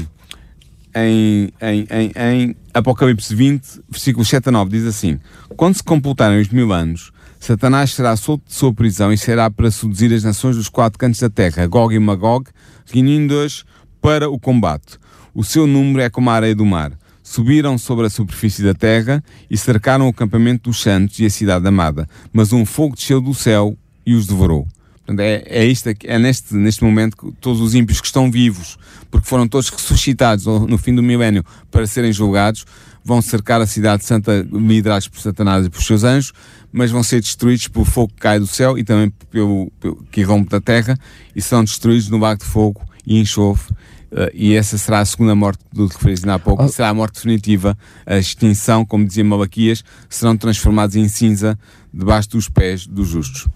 [0.94, 5.18] em, em, em, em Apocalipse 20, versículos 7 a 9, diz assim:
[5.56, 9.70] Quando se completarem os mil anos, Satanás será solto de sua prisão e será para
[9.70, 12.46] seduzir as nações dos quatro cantos da terra, Gog e Magog,
[12.86, 13.64] reunindo-as
[14.00, 14.98] para o combate.
[15.34, 16.92] O seu número é como a areia do mar.
[17.22, 21.66] Subiram sobre a superfície da terra e cercaram o acampamento dos santos e a cidade
[21.66, 22.08] amada.
[22.32, 24.66] Mas um fogo desceu do céu e os devorou.
[25.06, 28.78] Portanto, é, é, isto, é neste, neste momento que todos os ímpios que estão vivos,
[29.10, 32.64] porque foram todos ressuscitados no fim do milénio para serem julgados,
[33.04, 36.32] vão cercar a cidade santa liderados por Satanás e por seus anjos,
[36.72, 40.22] mas vão ser destruídos pelo fogo que cai do céu e também pelo, pelo que
[40.22, 40.98] rompe da terra
[41.34, 43.74] e serão destruídos no lago de fogo e enxofre.
[44.10, 46.68] Uh, e essa será a segunda morte do que referi há pouco, oh.
[46.68, 51.56] será a morte definitiva, a extinção, como dizia Malaquias, serão transformados em cinza
[51.94, 53.46] debaixo dos pés dos justos.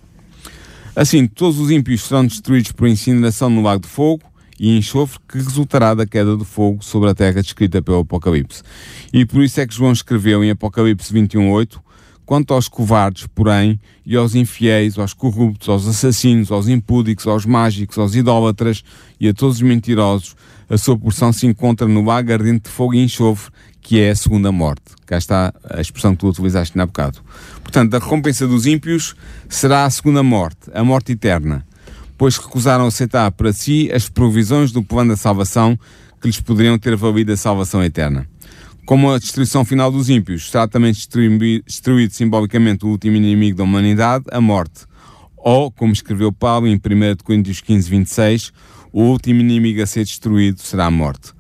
[0.95, 4.23] Assim, todos os ímpios serão destruídos por incineração no lago de fogo
[4.59, 8.63] e enxofre que resultará da queda do fogo sobre a terra descrita pelo Apocalipse.
[9.13, 11.81] E por isso é que João escreveu em Apocalipse 21.8
[12.27, 17.99] Quanto aos covardes, porém, e aos infiéis, aos corruptos, aos assassinos, aos impúdicos, aos mágicos,
[17.99, 18.83] aos idólatras
[19.21, 20.35] e a todos os mentirosos,
[20.69, 24.17] a sua porção se encontra no lago ardente de fogo e enxofre, que é a
[24.17, 24.83] segunda morte.
[25.05, 27.21] Cá está a expressão que tu utilizaste na bocado.
[27.63, 29.15] Portanto, a recompensa dos ímpios
[29.49, 31.67] será a segunda morte, a morte eterna,
[32.17, 35.79] pois recusaram aceitar para si as provisões do plano da salvação
[36.21, 38.27] que lhes poderiam ter valido a salvação eterna.
[38.85, 44.27] Como a destruição final dos ímpios será também destruído simbolicamente o último inimigo da humanidade,
[44.31, 44.85] a morte.
[45.39, 46.81] Ou, como escreveu Paulo em 1
[47.25, 48.53] Coríntios 15, 26,
[48.93, 51.33] O último inimigo a ser destruído será a morte.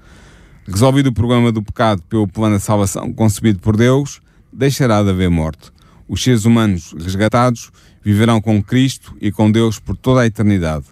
[0.66, 5.28] Resolvido o problema do pecado pelo plano da salvação concebido por Deus, deixará de haver
[5.28, 5.70] morte.
[6.08, 7.70] Os seres humanos resgatados
[8.02, 10.86] viverão com Cristo e com Deus por toda a eternidade.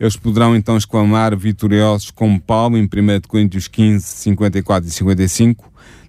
[0.00, 2.88] Eles poderão então exclamar vitoriosos como Paulo em 1
[3.28, 5.68] Coríntios 15, 54 e 55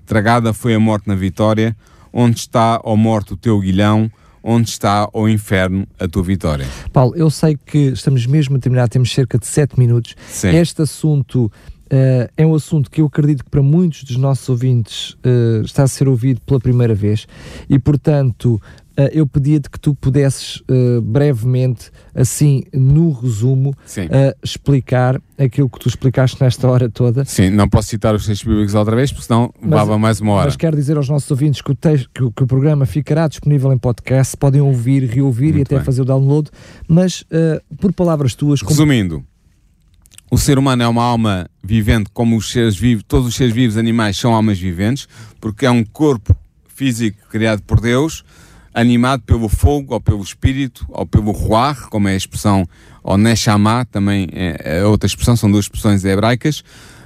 [0.10, 1.78] Tragada foi a morte na vitória,
[2.12, 4.10] onde está, ó morte, o teu guilhão,
[4.42, 6.66] onde está, ó inferno, a tua vitória.
[6.92, 10.16] Paulo, eu sei que estamos mesmo a terminar, temos cerca de 7 minutos.
[10.28, 10.50] Sim.
[10.50, 11.52] Este assunto
[11.92, 15.82] Uh, é um assunto que eu acredito que para muitos dos nossos ouvintes uh, está
[15.82, 17.26] a ser ouvido pela primeira vez
[17.68, 18.62] e, portanto,
[19.14, 20.62] eu pedia-te que tu pudesses
[21.04, 23.74] brevemente, assim, no resumo,
[24.44, 27.24] explicar aquilo que tu explicaste nesta hora toda.
[27.26, 30.46] Sim, não posso citar os textos bíblicos outra vez, porque senão baba mais uma hora.
[30.46, 33.72] Mas quero dizer aos nossos ouvintes que o, texto, que, que o programa ficará disponível
[33.72, 35.86] em podcast, podem ouvir, reouvir Muito e até bem.
[35.86, 36.50] fazer o download,
[36.88, 37.24] mas
[37.80, 38.62] por palavras tuas...
[38.62, 38.72] Como...
[38.72, 39.24] Resumindo,
[40.32, 43.78] o ser humano é uma alma vivente, como os seres vivos, todos os seres vivos
[43.78, 45.08] animais são almas viventes,
[45.40, 46.36] porque é um corpo
[46.68, 48.24] físico criado por Deus,
[48.74, 52.68] animado pelo fogo, ou pelo espírito, ou pelo ruar, como é a expressão,
[53.04, 56.64] ou neshama, também é, é outra expressão, são duas expressões hebraicas,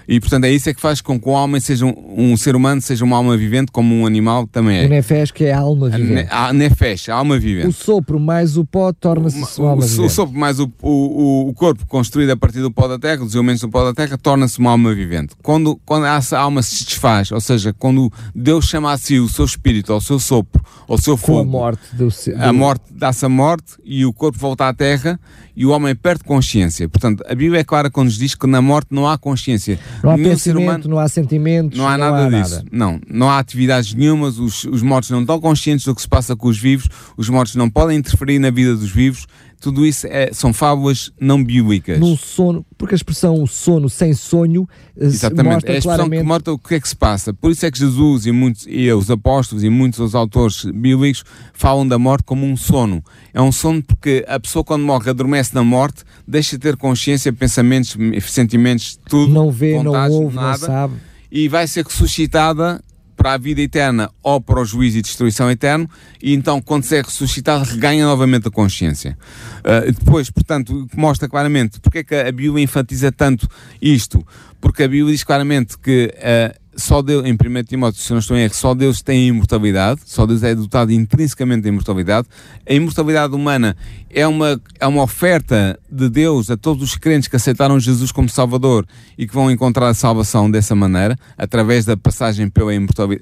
[0.07, 2.55] e portanto é isso é que faz com que o homem seja um, um ser
[2.55, 4.85] humano, seja uma alma vivente, como um animal também é.
[4.85, 6.27] O nefesh que é a alma vivente.
[6.29, 7.67] A, a nefesh, a alma vivente.
[7.67, 10.05] O sopro mais o pó torna-se uma alma o, vivente.
[10.05, 13.33] O sopro mais o, o, o, corpo construído a partir do pó da terra, dos
[13.33, 15.35] elementos do pó da terra, torna-se uma alma vivente.
[15.41, 19.45] Quando, quando essa alma se desfaz, ou seja, quando Deus chama a si o seu
[19.45, 22.13] espírito, ou o seu sopro, ou o seu fogo, com a morte, do, do...
[22.39, 25.19] a morte dá-se a morte e o corpo volta à terra
[25.55, 26.89] e o homem perde consciência.
[26.89, 29.79] Portanto, a Bíblia é clara quando nos diz que na morte não há consciência.
[30.03, 32.55] Não há Nenhum pensamento, humano, não há sentimentos, não há não nada há disso.
[32.55, 32.67] Nada.
[32.71, 36.35] Não, não há atividades nenhumas, os, os mortos não estão conscientes do que se passa
[36.35, 39.27] com os vivos, os mortos não podem interferir na vida dos vivos,
[39.63, 41.97] tudo isso é, são fábulas não bíblicas.
[41.97, 44.67] Num sono, porque a expressão sono sem sonho
[44.99, 45.53] eh, Exatamente.
[45.53, 46.19] mostra é a expressão claramente...
[46.19, 47.33] que mostra o que é que se passa.
[47.33, 51.23] Por isso é que Jesus e, muitos, e os apóstolos e muitos dos autores bíblicos
[51.53, 53.01] falam da morte como um sono.
[53.33, 57.31] É um sono porque a pessoa quando morre adormece na morte, deixa de ter consciência,
[57.31, 59.31] pensamentos, sentimentos, tudo.
[59.31, 60.93] Não vê, vontades, não ouve, nada, não sabe.
[61.31, 62.83] E vai ser ressuscitada
[63.15, 65.89] para a vida eterna ou para o juízo e destruição eterno,
[66.21, 69.17] e então, quando se é ressuscitado, reganha novamente a consciência.
[69.59, 73.47] Uh, depois, portanto, mostra claramente porque é que a Bíblia enfatiza tanto
[73.81, 74.25] isto,
[74.59, 78.35] porque a Bíblia diz claramente que uh, só Deus, em 1 Timóteo, se não estou
[78.35, 82.27] em erro, só Deus tem imortalidade, só Deus é dotado intrinsecamente de imortalidade.
[82.67, 83.75] A imortalidade humana
[84.09, 88.27] é uma, é uma oferta de Deus a todos os crentes que aceitaram Jesus como
[88.27, 88.85] Salvador
[89.17, 92.71] e que vão encontrar a salvação dessa maneira, através da passagem pela,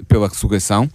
[0.08, 0.90] pela ressurreição.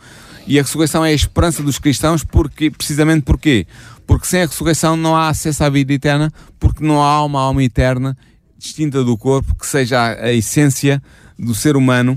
[0.47, 3.67] E a ressurreição é a esperança dos cristãos, porque, precisamente porquê?
[4.07, 7.63] Porque sem a ressurreição não há acesso à vida eterna, porque não há uma alma
[7.63, 8.17] eterna
[8.57, 11.03] distinta do corpo que seja a essência
[11.39, 12.17] do ser humano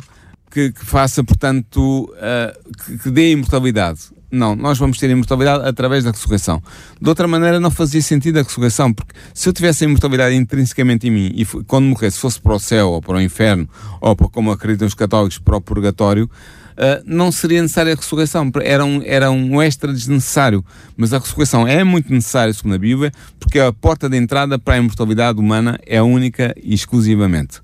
[0.50, 4.00] que, que faça, portanto, uh, que, que dê imortalidade.
[4.32, 6.62] Não, nós vamos ter imortalidade através da ressurreição.
[7.02, 11.08] De outra maneira, não fazia sentido a ressurreição, porque se eu tivesse a imortalidade intrinsecamente
[11.08, 13.68] em mim e quando morresse fosse para o céu ou para o inferno,
[14.00, 18.52] ou para, como acreditam os católicos, para o purgatório, uh, não seria necessária a ressurreição.
[18.62, 20.64] Era um, era um extra desnecessário.
[20.96, 24.76] Mas a ressurreição é muito necessária, segundo a Bíblia, porque a porta de entrada para
[24.76, 27.62] a imortalidade humana é única e exclusivamente.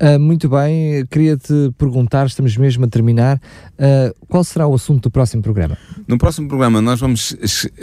[0.00, 5.10] Uh, muito bem, queria-te perguntar, estamos mesmo a terminar, uh, qual será o assunto do
[5.10, 5.76] próximo programa?
[6.06, 7.36] No próximo programa nós vamos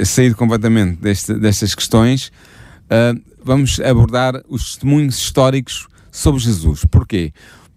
[0.04, 2.32] sair completamente deste, destas questões,
[2.86, 6.86] uh, vamos abordar os testemunhos históricos sobre Jesus.
[6.86, 7.34] Porquê?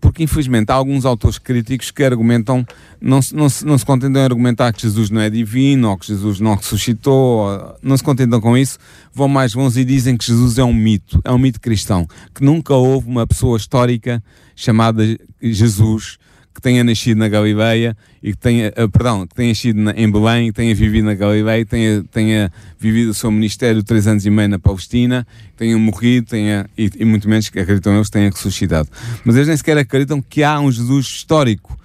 [0.07, 2.65] Porque infelizmente há alguns autores críticos que argumentam,
[3.01, 6.39] não, não, não se contentam em argumentar que Jesus não é divino, ou que Jesus
[6.39, 8.79] não ressuscitou, não se contentam com isso,
[9.13, 12.45] vão mais longe e dizem que Jesus é um mito, é um mito cristão, que
[12.45, 14.23] nunca houve uma pessoa histórica
[14.55, 15.03] chamada
[15.43, 16.19] Jesus
[16.57, 20.11] que tenha nascido na Galileia e que tenha, uh, perdão, que tenha nascido na, em
[20.11, 24.31] Belém, que tenha vivido na Galileia, tenha, tenha vivido o seu ministério três anos e
[24.31, 28.89] meio na Palestina, tenha morrido, tenha, e, e muito menos que acreditam eles tenha ressuscitado.
[29.23, 31.79] Mas eles nem sequer acreditam que há um Jesus histórico